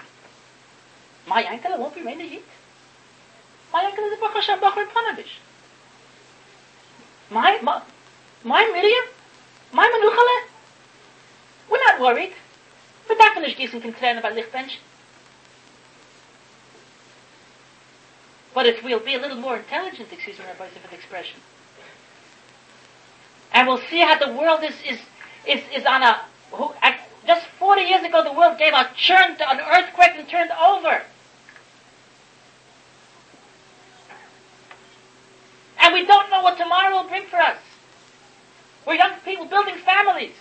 [1.28, 2.44] My Yankele won't be made a Yid.
[3.74, 5.36] My Yankele is a Baruch Hashem Baruch Panavish.
[7.30, 7.82] My, my,
[8.44, 9.06] my Miriam?
[9.74, 10.50] My Menuchale?
[11.70, 12.34] We're not worried.
[13.08, 14.80] Wir darf nicht gießen von Tränen bei Lichtmenschen.
[18.60, 21.40] But if we'll be a little more intelligent, excuse me, Rabbi, for the expression,
[23.54, 25.00] and we'll see how the world is is
[25.48, 26.20] is, is on a
[26.52, 26.74] who,
[27.26, 31.04] just 40 years ago the world gave a churn to an earthquake and turned over.
[35.80, 37.60] And we don't know what tomorrow will bring for us.
[38.86, 40.36] We're young people building families.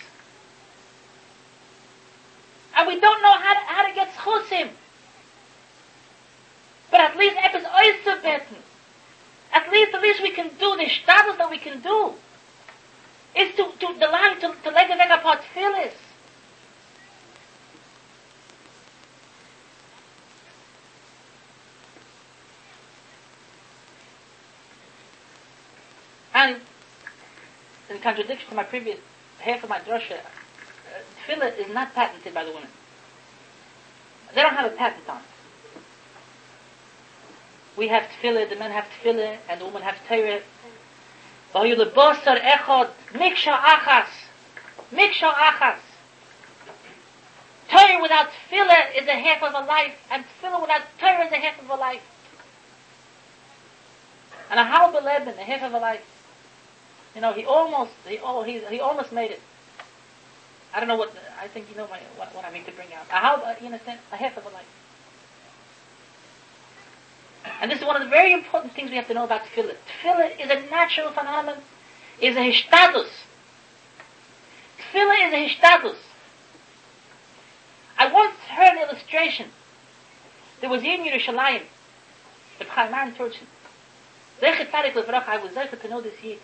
[2.77, 4.09] And we don't know how to, how to get
[4.51, 4.71] him.
[6.99, 8.57] But at least etwas auszubeten.
[9.53, 12.15] At least the least we can do, the status that we can do,
[13.37, 15.95] is to, to the line, to, to leg weg apart Phyllis.
[26.35, 26.57] And
[27.91, 28.99] in contradiction to my previous
[29.39, 32.71] half of my drosha, uh, tefillah is not patented by the women.
[34.35, 35.38] They don't have a patent on it.
[37.79, 40.41] We have tefillah, the men have tefillah, and the women have Torah.
[41.55, 44.09] Vayu lebosar echod, miksha achas,
[44.93, 45.79] miksha achas.
[47.71, 51.37] Torah without tefillah is a half of a life, and tefillah without Torah is a
[51.37, 52.03] half of a life.
[54.51, 56.05] And a halb a a half of a life.
[57.15, 59.41] You know, he almost, he, oh, he, he almost made it.
[60.75, 62.93] I don't know what, I think you know my, what, what I mean to bring
[62.93, 63.07] out.
[63.11, 64.67] A halb, uh, you understand, a half of a life.
[67.61, 69.77] And this is one of the very important things we have to know about tefillah.
[70.03, 71.61] Tefillah is a natural phenomenon,
[72.21, 73.11] is a hishtadlus.
[74.79, 75.97] Tefillah is a hishtadlus.
[77.99, 79.49] I once heard an illustration.
[80.61, 81.63] There was in Yerushalayim,
[82.59, 83.47] the Chaim Turchin.
[84.41, 86.39] Zeche Tzadik Levrach, I was zeche to know this Yid.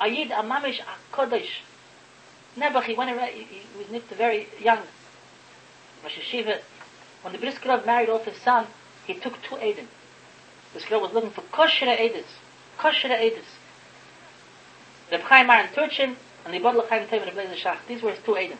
[0.00, 1.48] A Yid, a Mamish, a Kodesh.
[2.56, 4.80] Nebuch, he went around, he, he was nicked very young.
[6.02, 6.60] Rosh Hashiva.
[7.22, 8.66] When the Brisker Rov married off his son,
[9.06, 9.88] he took two Edom.
[10.72, 12.24] This girl was looking for kosher Edis.
[12.78, 13.44] Kosher Edis.
[15.12, 17.78] Reb Chaim Aron Turchin and the Bodl Chaim Tev Reb Shach.
[17.86, 18.58] These were his two Edom.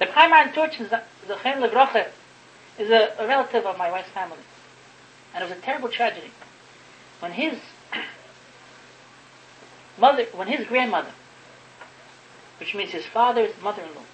[0.00, 0.88] Reb Chaim Aron Turchin,
[1.26, 2.08] the Chaim Levroche,
[2.78, 4.38] is a, a relative of my wife's family.
[5.34, 6.30] And it was a terrible tragedy.
[7.20, 7.58] When his
[9.98, 11.12] mother, when his grandmother,
[12.58, 14.04] which means his father's mother-in-law,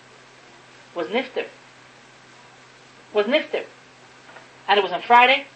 [0.94, 1.46] was nifter,
[3.12, 3.64] was nifter.
[4.66, 5.46] And it was on Friday,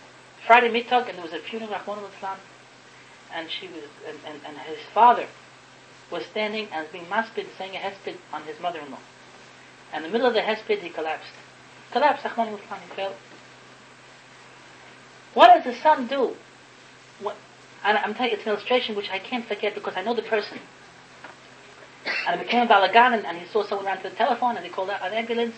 [0.47, 2.39] Friday mittag, and there was a funeral Rahman Islam,
[3.33, 5.27] and she was, and, and, and his father
[6.11, 8.99] was standing and being maspid, saying a hesped on his mother-in-law.
[9.93, 11.33] And in the middle of the hesped, he collapsed.
[11.93, 13.15] Collapsed, Rahman Islam, he fell.
[15.35, 16.37] What does the son do?
[17.21, 17.37] What,
[17.85, 20.23] and I'm telling you, it's an illustration which I can't forget because I know the
[20.23, 20.59] person.
[22.27, 24.71] And it became a balagan, and he saw someone ran to the telephone, and he
[24.71, 25.55] called out an ambulance,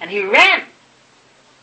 [0.00, 0.64] and he ran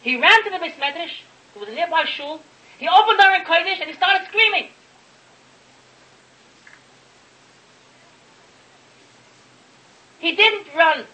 [0.05, 1.23] he ran to the Beis Medrash,
[1.55, 2.39] it was a nearby shul,
[2.77, 4.67] he opened the in Kodesh and he started screaming.
[10.19, 11.05] He didn't run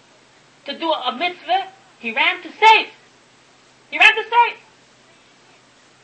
[0.66, 1.68] to do a mitzvah,
[2.00, 2.88] he ran to save.
[3.92, 4.58] He ran to save.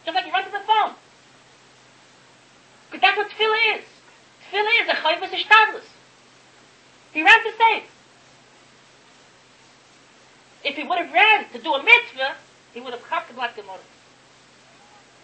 [0.06, 0.94] Just like he ran to the phone.
[2.86, 3.86] Because that's what tefillah is.
[4.50, 5.88] Tefillah is a chayvus ishtadlus.
[7.12, 7.84] He ran to save.
[10.64, 12.36] If he would have ran to do a mitzvah,
[12.78, 13.80] he would have cut the blatt Gemara.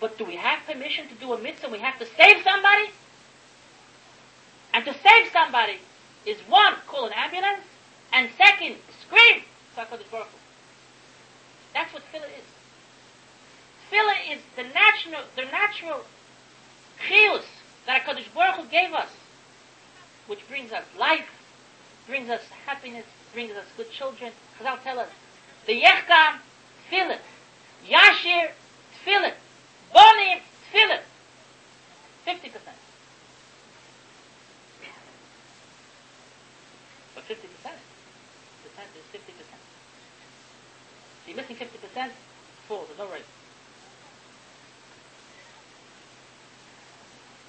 [0.01, 1.69] But do we have permission to do a mitzvah?
[1.69, 2.89] We have to save somebody?
[4.73, 5.77] And to save somebody
[6.25, 7.61] is one, call an ambulance,
[8.11, 9.43] and second, scream
[9.75, 9.99] That's what
[12.11, 12.47] tefillah is.
[13.91, 16.01] Tefillah is the natural, the natural
[17.07, 17.45] chiyus
[17.85, 19.09] that HaKadosh Baruch Hu gave us,
[20.25, 21.30] which brings us life,
[22.07, 24.31] brings us happiness, brings us good children.
[24.59, 25.09] Chazal tell us,
[25.67, 26.39] the yechkam
[26.89, 27.19] tefillah,
[27.88, 28.51] Yashir,
[29.05, 29.34] Tefillin.
[29.93, 30.39] Bonim,
[30.72, 31.01] Tefillin.
[32.26, 32.51] 50%.
[37.15, 39.23] But 50% is 50%.
[41.23, 42.10] So you're missing 50%,
[42.68, 43.26] full, there's no right.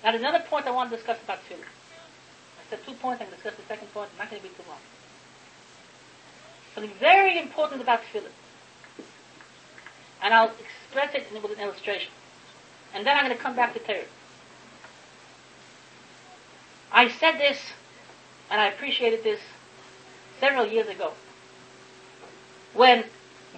[0.03, 1.65] Now there's another point I want to discuss about tefillin.
[1.65, 4.49] I said two points, I'm going to discuss the second point, I'm not going to
[4.49, 4.79] be too long.
[6.75, 8.31] Something very important about tefillin
[10.25, 12.11] and I'll express it with an illustration.
[12.95, 14.05] And then I'm going to come back to Torah.
[16.91, 17.59] I said this,
[18.51, 19.41] and I appreciated this
[20.41, 21.13] several years ago,
[22.73, 23.05] when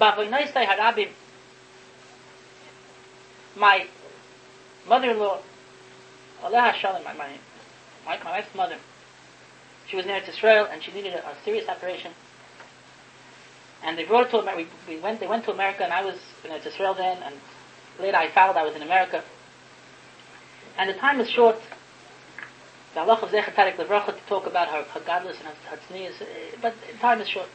[0.01, 1.11] Bavoinoistai Harabim,
[3.57, 3.87] my
[4.89, 5.39] mother-in-law,
[6.43, 7.31] Allah Shalom, my, my,
[8.05, 8.77] my, my wife's mother,
[9.87, 12.13] she was near to Israel and she needed a, a serious operation
[13.87, 14.69] and they brought it to America.
[14.89, 17.37] We, we, went, they went to America, and I was in Israel then, and
[18.01, 19.23] later I found I was in America.
[20.77, 21.57] And the time is short.
[22.95, 25.79] The Allah of Zecher Tarik Levracha to talk about her, her godless and her, her
[25.95, 26.11] eh,
[26.61, 27.49] but time is short.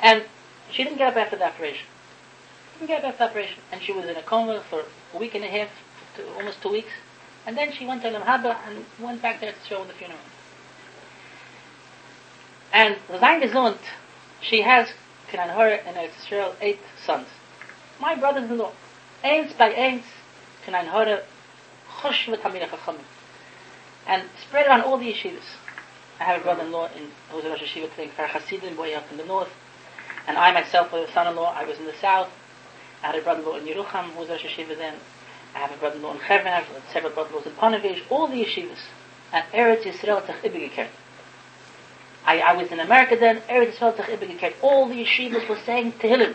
[0.00, 0.24] And
[0.72, 1.86] she didn't get up after the operation.
[2.78, 3.60] Didn't get up after the operation.
[3.72, 4.84] And she was in a coma for
[5.14, 5.68] a week and a half,
[6.16, 6.92] to almost two weeks.
[7.46, 10.20] And then she went to Lamhaba and went back there to show the funeral.
[12.72, 13.78] And sein gesund,
[14.40, 14.88] she has,
[15.28, 17.26] can I her in Israel, eight sons.
[18.00, 18.72] My brothers-in-law.
[19.24, 20.04] Eins by eins,
[20.66, 21.22] I her,
[22.00, 22.68] chosh with Hamina
[24.06, 25.42] And spread around all the yeshivas.
[26.20, 29.16] I have a brother-in-law in, who's a Rosh Yeshiva today, Kfar Hasidim, way up in
[29.16, 29.50] the north.
[30.26, 32.28] And I myself was a son-in-law, I was in the south.
[33.02, 34.94] I had a brother-in-law in Yerucham, who was a Rosh Yeshiva then.
[35.54, 38.78] I have a brother-in-law in Chevron, I have several brother-in-laws in Ponevezh, all the yeshivas.
[39.32, 40.88] And Eretz Yisrael Tach Ibigikert.
[42.28, 44.54] I, I was in America then, Eretz Yisrael Tach.
[44.60, 46.34] All the yeshivas were saying Tehillim.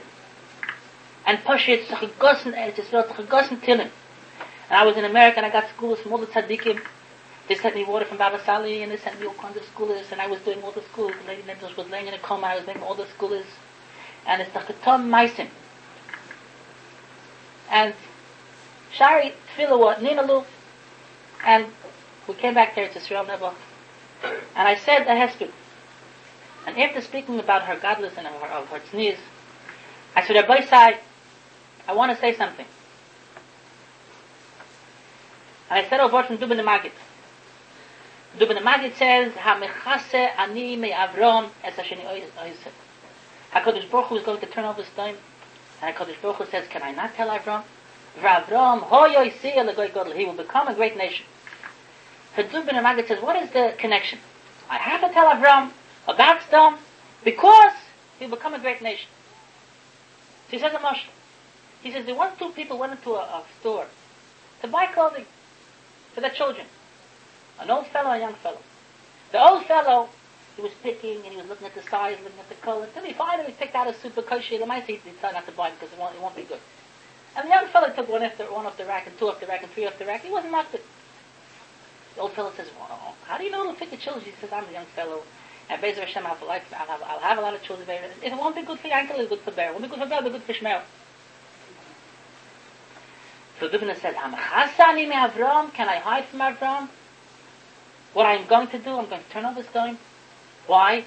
[1.28, 3.92] And Pashit Tach Eretz Yisrael Tach Tehillim.
[4.70, 6.82] And I was in America and I got schools from all the tzaddikim.
[7.48, 10.08] They sent me water from Baba Sali and they sent me all kinds of scholars
[10.12, 11.12] and I was doing all the schools.
[11.22, 13.46] The lady Nebdos was laying in a coma, I was making all the scholars.
[14.26, 15.50] And it's the Chetom Meisim.
[17.70, 17.94] And
[18.92, 20.44] Shari Tfilah was Ninalu,
[21.46, 21.68] and
[22.28, 23.54] we came back there to Sri Nebo,
[24.24, 25.52] and I said a hesped.
[26.66, 29.18] And after speaking about her godless and her, of her tzniz,
[30.16, 30.98] I said, Rabbosai,
[31.88, 32.66] I want to say something.
[35.70, 36.92] And I said a word from Dubin the Magid.
[38.38, 42.72] Dubin the Magid says, Ha-mechase ani me Avrom es ha-sheni oiseh.
[43.54, 45.18] HaKadosh Baruch Hu is going to turn over time,
[45.82, 47.64] and HaKadosh Baruch Hu says, can I not tell Avram?
[48.20, 51.26] V'Avram, hoyoy siyah legoy godel, he will become a great nation.
[52.36, 54.20] Hadub ben Amagad says, what is the connection?
[54.70, 55.72] I have to tell Avram
[56.08, 56.78] about Sdom
[57.24, 57.74] because
[58.20, 59.08] he'll become a great nation.
[60.48, 61.08] So he says a mush.
[61.82, 63.88] He says, the one two people went into a, a store
[64.62, 65.26] to buy clothing
[66.14, 66.66] for their children.
[67.60, 68.60] An old fellow a young fellow.
[69.32, 70.10] The old fellow,
[70.56, 72.86] he was picking and he was looking at the size, looking at the color.
[72.86, 74.58] Until he finally picked out a super kosher.
[74.58, 76.60] The mice he decided not to buy because it won't, it won't be good.
[77.36, 79.48] And the young fellow took one after one off the rack and two off the
[79.48, 80.22] rack and three off the rack.
[80.22, 80.86] He wasn't mocked it.
[82.16, 84.26] The old fellow says, well, how do you know it'll fit your children?
[84.26, 85.24] He says, I'm a young fellow.
[85.74, 87.90] And Bezer Hashem, have, a I'll, have, a lot of children.
[87.90, 89.70] If it won't be good for Yankel, it's good for Bear.
[89.70, 90.82] It won't be good for Bear, it'll be good for Shmuel.
[93.60, 96.90] So Dubna said, Hamachasani me Avram, can I hide from Avram?
[98.14, 99.98] What I'm going to do, I'm going to turn over stone.
[100.68, 101.06] Why?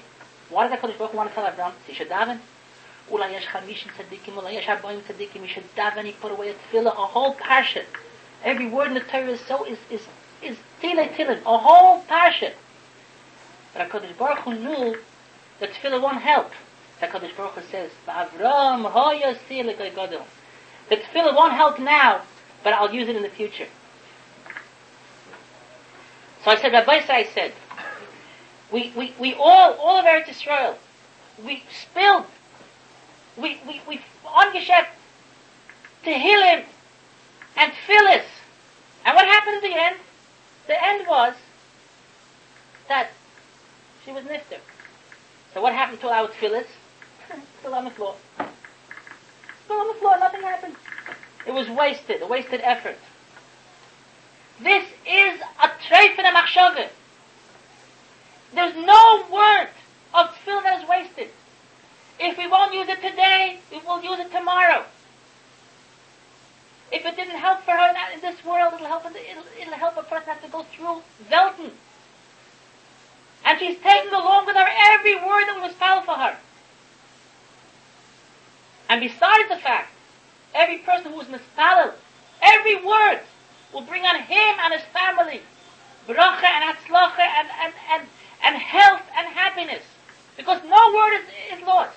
[0.49, 1.73] Why does HaKadosh Baruch Hu want to tell Avram?
[1.87, 2.41] He should daven.
[3.09, 6.55] Ula yesh chamishin tzaddikim, ula yesh arboim tzaddikim, he should daven, he put away a
[6.55, 7.85] tefillah, a whole parsha.
[8.43, 10.01] Every word in the Torah is so, is, is,
[10.43, 12.53] is tile tilim, a whole parsha.
[13.77, 14.97] But HaKadosh Baruch Hu knew
[15.61, 16.51] that tefillah won't help.
[17.03, 20.25] HaKadosh Baruch Hu says, Avram hoya godel.
[20.89, 22.23] The tefillah won't help now,
[22.65, 23.67] but I'll use it in the future.
[26.43, 27.53] So I said, Rabbi I said,
[28.73, 30.79] we, we, we all, all of Eretz Israel,
[31.45, 32.25] we spilled,
[33.37, 34.87] we, we, we ungeschäft
[36.03, 36.65] Tehillim
[37.57, 38.25] and Phyllis.
[39.05, 39.97] And what happened in the end?
[40.67, 41.35] The end was
[42.89, 43.11] that
[44.07, 44.61] she was nifter.
[45.53, 46.69] So what happened to our Phyllis?
[47.59, 48.15] Still on the floor.
[49.65, 50.77] Still on the floor, nothing happened.
[51.47, 52.99] It was wasted, a wasted effort.
[54.63, 56.89] This is a treif in a machshove.
[58.55, 59.69] There's no word
[60.15, 61.29] of tefillah that is wasted.
[62.19, 64.85] If we won't use it today, we will use it tomorrow.
[66.93, 70.05] If it didn't help for her in this world, it'll help, it'll, it'll help a
[70.05, 71.73] person have to go through Velton.
[73.47, 76.37] And she's taking along with her every word that was found for her.
[78.89, 79.93] And besides the fact,
[80.53, 81.95] every person who is mispalel,
[82.43, 83.21] every word
[83.73, 85.41] will bring on him and his family
[86.09, 88.09] bracha and atzlacha and, and, and,
[88.45, 89.83] and health and happiness.
[90.37, 91.97] Because no word is, is lost.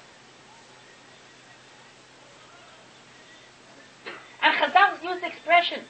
[4.41, 5.81] And Chazal used the expression,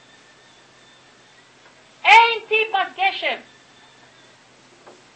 [2.04, 3.38] Ein tipas geshem,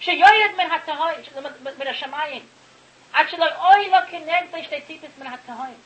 [0.05, 2.43] sheyoyed min ha-tahoyim, min ha-shamayim,
[3.15, 5.81] ad sheloi oy lo kineg b'shtei tipas min ha-tahoyim.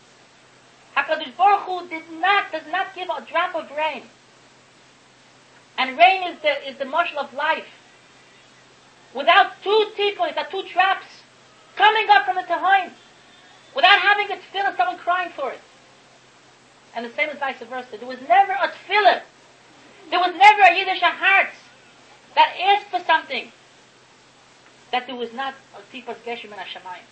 [0.96, 4.02] HaKadosh Baruch Hu did not, does not give a drop of rain.
[5.76, 7.68] And rain is the, is the marshal of life.
[9.14, 11.06] Without two teapots, that two traps,
[11.76, 12.90] coming up from the Tahoim,
[13.76, 15.60] without having a tefillah, someone crying for it.
[16.96, 17.96] And the same is vice versa.
[17.96, 19.22] There was never a tefillah.
[20.10, 21.50] There was never a Yiddish heart
[22.34, 23.52] that asked for something
[24.90, 27.04] that there was not a tipas geshem and Hashemayim.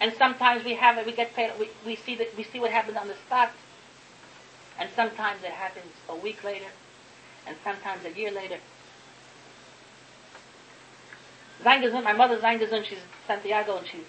[0.00, 2.70] And sometimes we have it, we get paid, we, we see that, we see what
[2.70, 3.52] happens on the spot.
[4.78, 6.66] And sometimes it happens a week later.
[7.46, 8.58] And sometimes a year later.
[11.62, 14.04] Zaingazun, my mother Zaingazun, she's Santiago and she's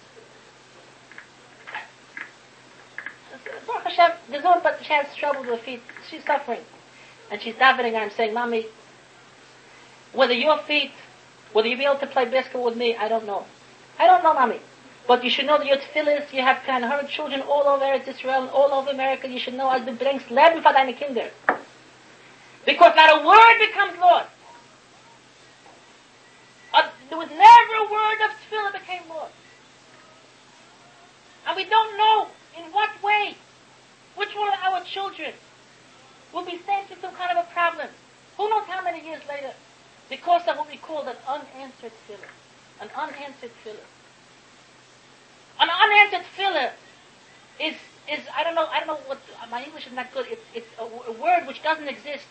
[3.83, 5.81] Hashem, Gazun, but she has trouble with her feet.
[6.09, 6.61] She's suffering.
[7.31, 8.65] And she's davening and I'm saying, Mommy,
[10.13, 10.91] whether your feet
[11.53, 12.95] Will you be able to play basketball with me?
[12.95, 13.45] I don't know.
[13.99, 14.59] I don't know, mommy.
[15.07, 18.41] But you should know that your tefillahs, you have kind of children all over Israel
[18.41, 19.27] and all over America.
[19.27, 21.31] You should know as du bringst Leben für deine Kinder.
[22.65, 24.25] Because not a word becomes Lord.
[26.73, 29.31] Uh, there was never a word of tefillah became Lord.
[31.47, 33.35] And we don't know in what way,
[34.17, 35.31] which one of our children
[36.33, 37.87] will be sent to some kind of a problem.
[38.35, 39.53] Who knows how many years later?
[40.09, 42.29] Because of what we call an unanswered filler.
[42.79, 43.87] An unanswered filler.
[45.59, 46.71] An unanswered filler
[47.59, 47.75] is,
[48.11, 49.19] is, I don't know, I don't know what,
[49.49, 50.27] my English is not good.
[50.29, 52.25] It's, it's a, a word which doesn't exist.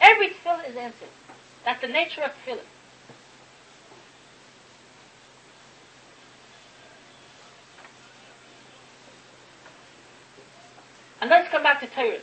[0.00, 1.08] Every filler is answered.
[1.64, 2.60] That's the nature of filler.
[11.20, 12.18] And let's come back to Torah.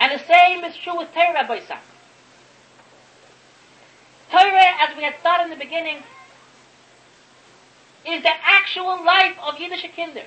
[0.00, 1.78] And the same is true with Torah, Rabbi Isaac.
[4.32, 5.98] Torah, as we had thought in the beginning,
[8.06, 10.24] is the actual life of Yiddish kinder.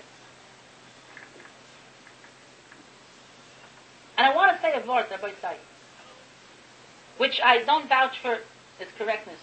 [4.15, 5.59] And I want to say a word, Rabbi Isaac,
[7.17, 8.37] which I don't vouch for
[8.79, 9.39] its correctness,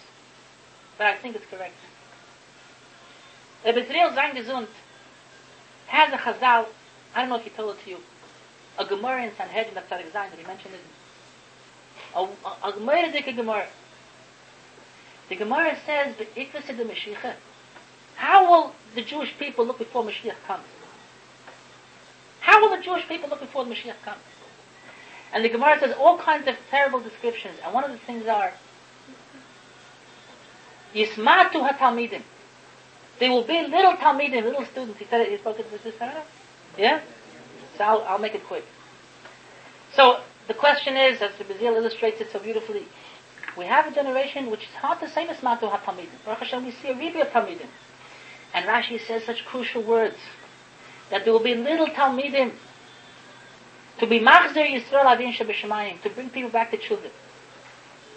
[0.97, 1.75] but I think it's correct.
[3.65, 4.67] Rabbi Israel Zangesund
[5.87, 6.67] has a chazal,
[7.13, 7.97] I don't know if he told it to you,
[8.79, 10.79] a Gemara in Sanhedrin that's Tzadik Zayin that he mentioned it.
[12.15, 13.67] A, a, a is a Gemara.
[15.29, 17.35] The Gemara says, the Ikvas of the Mashiach,
[18.15, 20.63] how will the Jewish people look before Mashiach comes?
[22.41, 24.21] How will the Jewish people look before the Mashiach comes?
[25.33, 28.53] And the Gemara says all kinds of terrible descriptions, and one of the things are,
[30.93, 32.21] Yismatu ha-talmidim.
[33.19, 34.99] There will be little talmidim, little students.
[34.99, 35.93] He said it, he spoke it this
[36.77, 37.01] Yeah?
[37.77, 38.65] So I'll, I'll make it quick.
[39.95, 42.85] So the question is, as the Bazil illustrates it so beautifully,
[43.57, 46.07] we have a generation which is hard to say Nismatu HaTalmidim.
[46.25, 47.67] Baruch Hashem, we see a Ribi of Talmidim.
[48.53, 50.17] And Rashi says such crucial words,
[51.09, 52.53] that there will be little Talmidim
[53.99, 57.11] to be Machzer Yisrael Avin Shebeshemayim, to bring people back to children.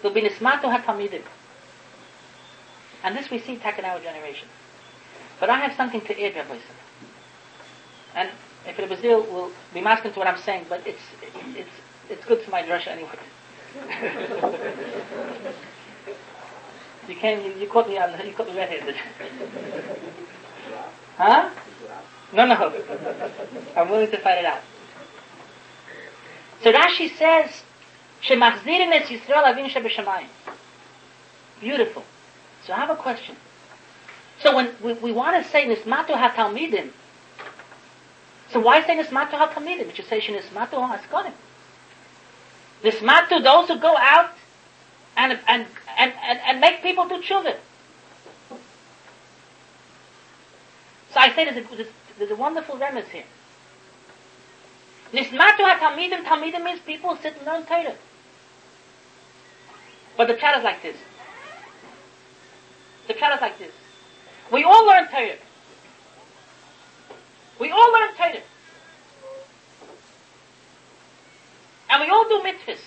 [0.01, 1.23] There will be Nismatu HaTalmidim.
[3.03, 4.47] And this we see back in our generation.
[5.39, 6.57] But I have something to add, Rabbi
[8.15, 8.29] And
[8.65, 11.01] if it was ill, will be masking to what I'm saying, but it's,
[11.55, 11.69] it's,
[12.09, 13.19] it's good for my drasha anyway.
[17.07, 18.95] You came, you, you caught me you caught me red-handed.
[21.17, 21.49] huh?
[22.33, 22.73] No, no.
[23.75, 24.61] I'm willing to fight it out.
[26.63, 27.63] So Rashi says,
[28.21, 30.27] "Shemachzirin es Yisrael avin shebeshamayim."
[31.59, 32.03] Beautiful.
[32.65, 33.35] So I have a question.
[34.39, 36.91] So when we, we want to say nismatu hatalmidim,
[38.51, 39.87] so why say nismatu ha-tamidim?
[39.87, 40.73] Which is say nismatu
[42.83, 44.31] Nismatu, those who go out
[45.15, 45.65] and, and,
[45.97, 47.55] and, and, and make people do children.
[51.13, 51.87] So I say there's a, there's,
[52.17, 53.23] there's a wonderful remnants here.
[55.13, 57.95] Nismatu ha-tamidim, tamidim means people sit and learn Torah.
[60.17, 60.97] But the chat is like this.
[63.07, 63.71] The chat is like this.
[64.51, 65.37] We all learn Torah.
[67.59, 68.41] We all learn Torah.
[71.89, 72.79] And we all do mitzvahs.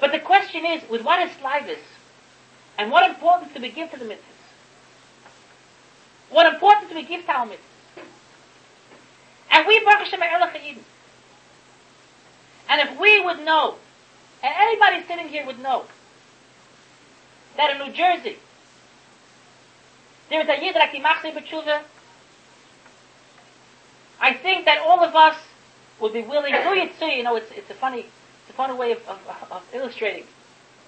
[0.00, 1.78] But the question is, with what is slavis?
[2.78, 4.18] And what importance do we give to the mitzvahs?
[6.30, 8.04] What importance do we give to our mitzvahs?
[9.50, 10.22] And we, Baruch Hashem,
[12.68, 13.76] And if we would know,
[14.42, 15.84] and anybody sitting here would know,
[17.56, 18.36] that in New Jersey,
[20.30, 21.80] there is a Yid Imachse B'tshuva,
[24.20, 25.36] I think that all of us
[26.00, 26.52] would be willing.
[26.52, 27.16] Do you see?
[27.16, 29.18] You know, it's it's a funny it's a funny way of, of,
[29.50, 30.24] of illustrating.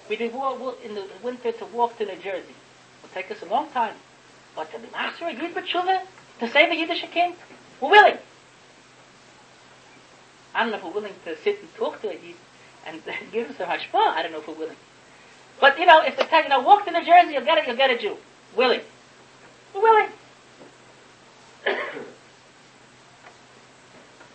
[0.09, 2.49] We'd be in the winter to walk to New Jersey.
[2.49, 3.95] It would take us a long time,
[4.55, 6.01] but to be master a Yid B'tshuva,
[6.39, 7.35] to save a Yiddish king,
[7.79, 8.17] we're willing.
[10.53, 12.35] I don't know if we're willing to sit and talk to a Yid
[12.85, 13.01] and
[13.31, 13.93] give him some hashpah.
[13.93, 14.77] I don't know if we're willing.
[15.59, 17.77] But you know, if they you, know, walk to New Jersey, you'll get it, you'll
[17.77, 18.17] get a Jew.
[18.55, 18.81] Willing.
[19.73, 20.09] We're willing.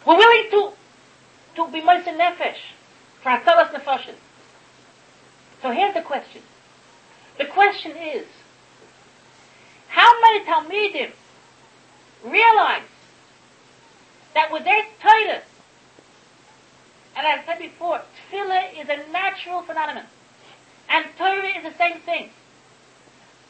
[0.06, 0.72] We're willing to,
[1.56, 2.58] to be Moshe Nefesh
[3.22, 4.14] for Hatzalas Nefashim.
[5.60, 6.42] So here's the question.
[7.38, 8.24] The question is,
[9.88, 11.10] how many Talmidim
[12.24, 12.82] realize
[14.34, 15.42] that with their Torah,
[17.16, 18.00] and as I said before,
[18.30, 20.04] Tefillah is a natural phenomenon,
[20.88, 22.30] and Torah is the same thing.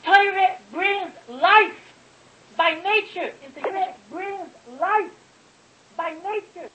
[0.04, 1.76] Torah brings life
[2.56, 3.32] by nature.
[3.60, 4.48] Torah brings
[4.80, 5.10] life
[5.96, 6.70] by nature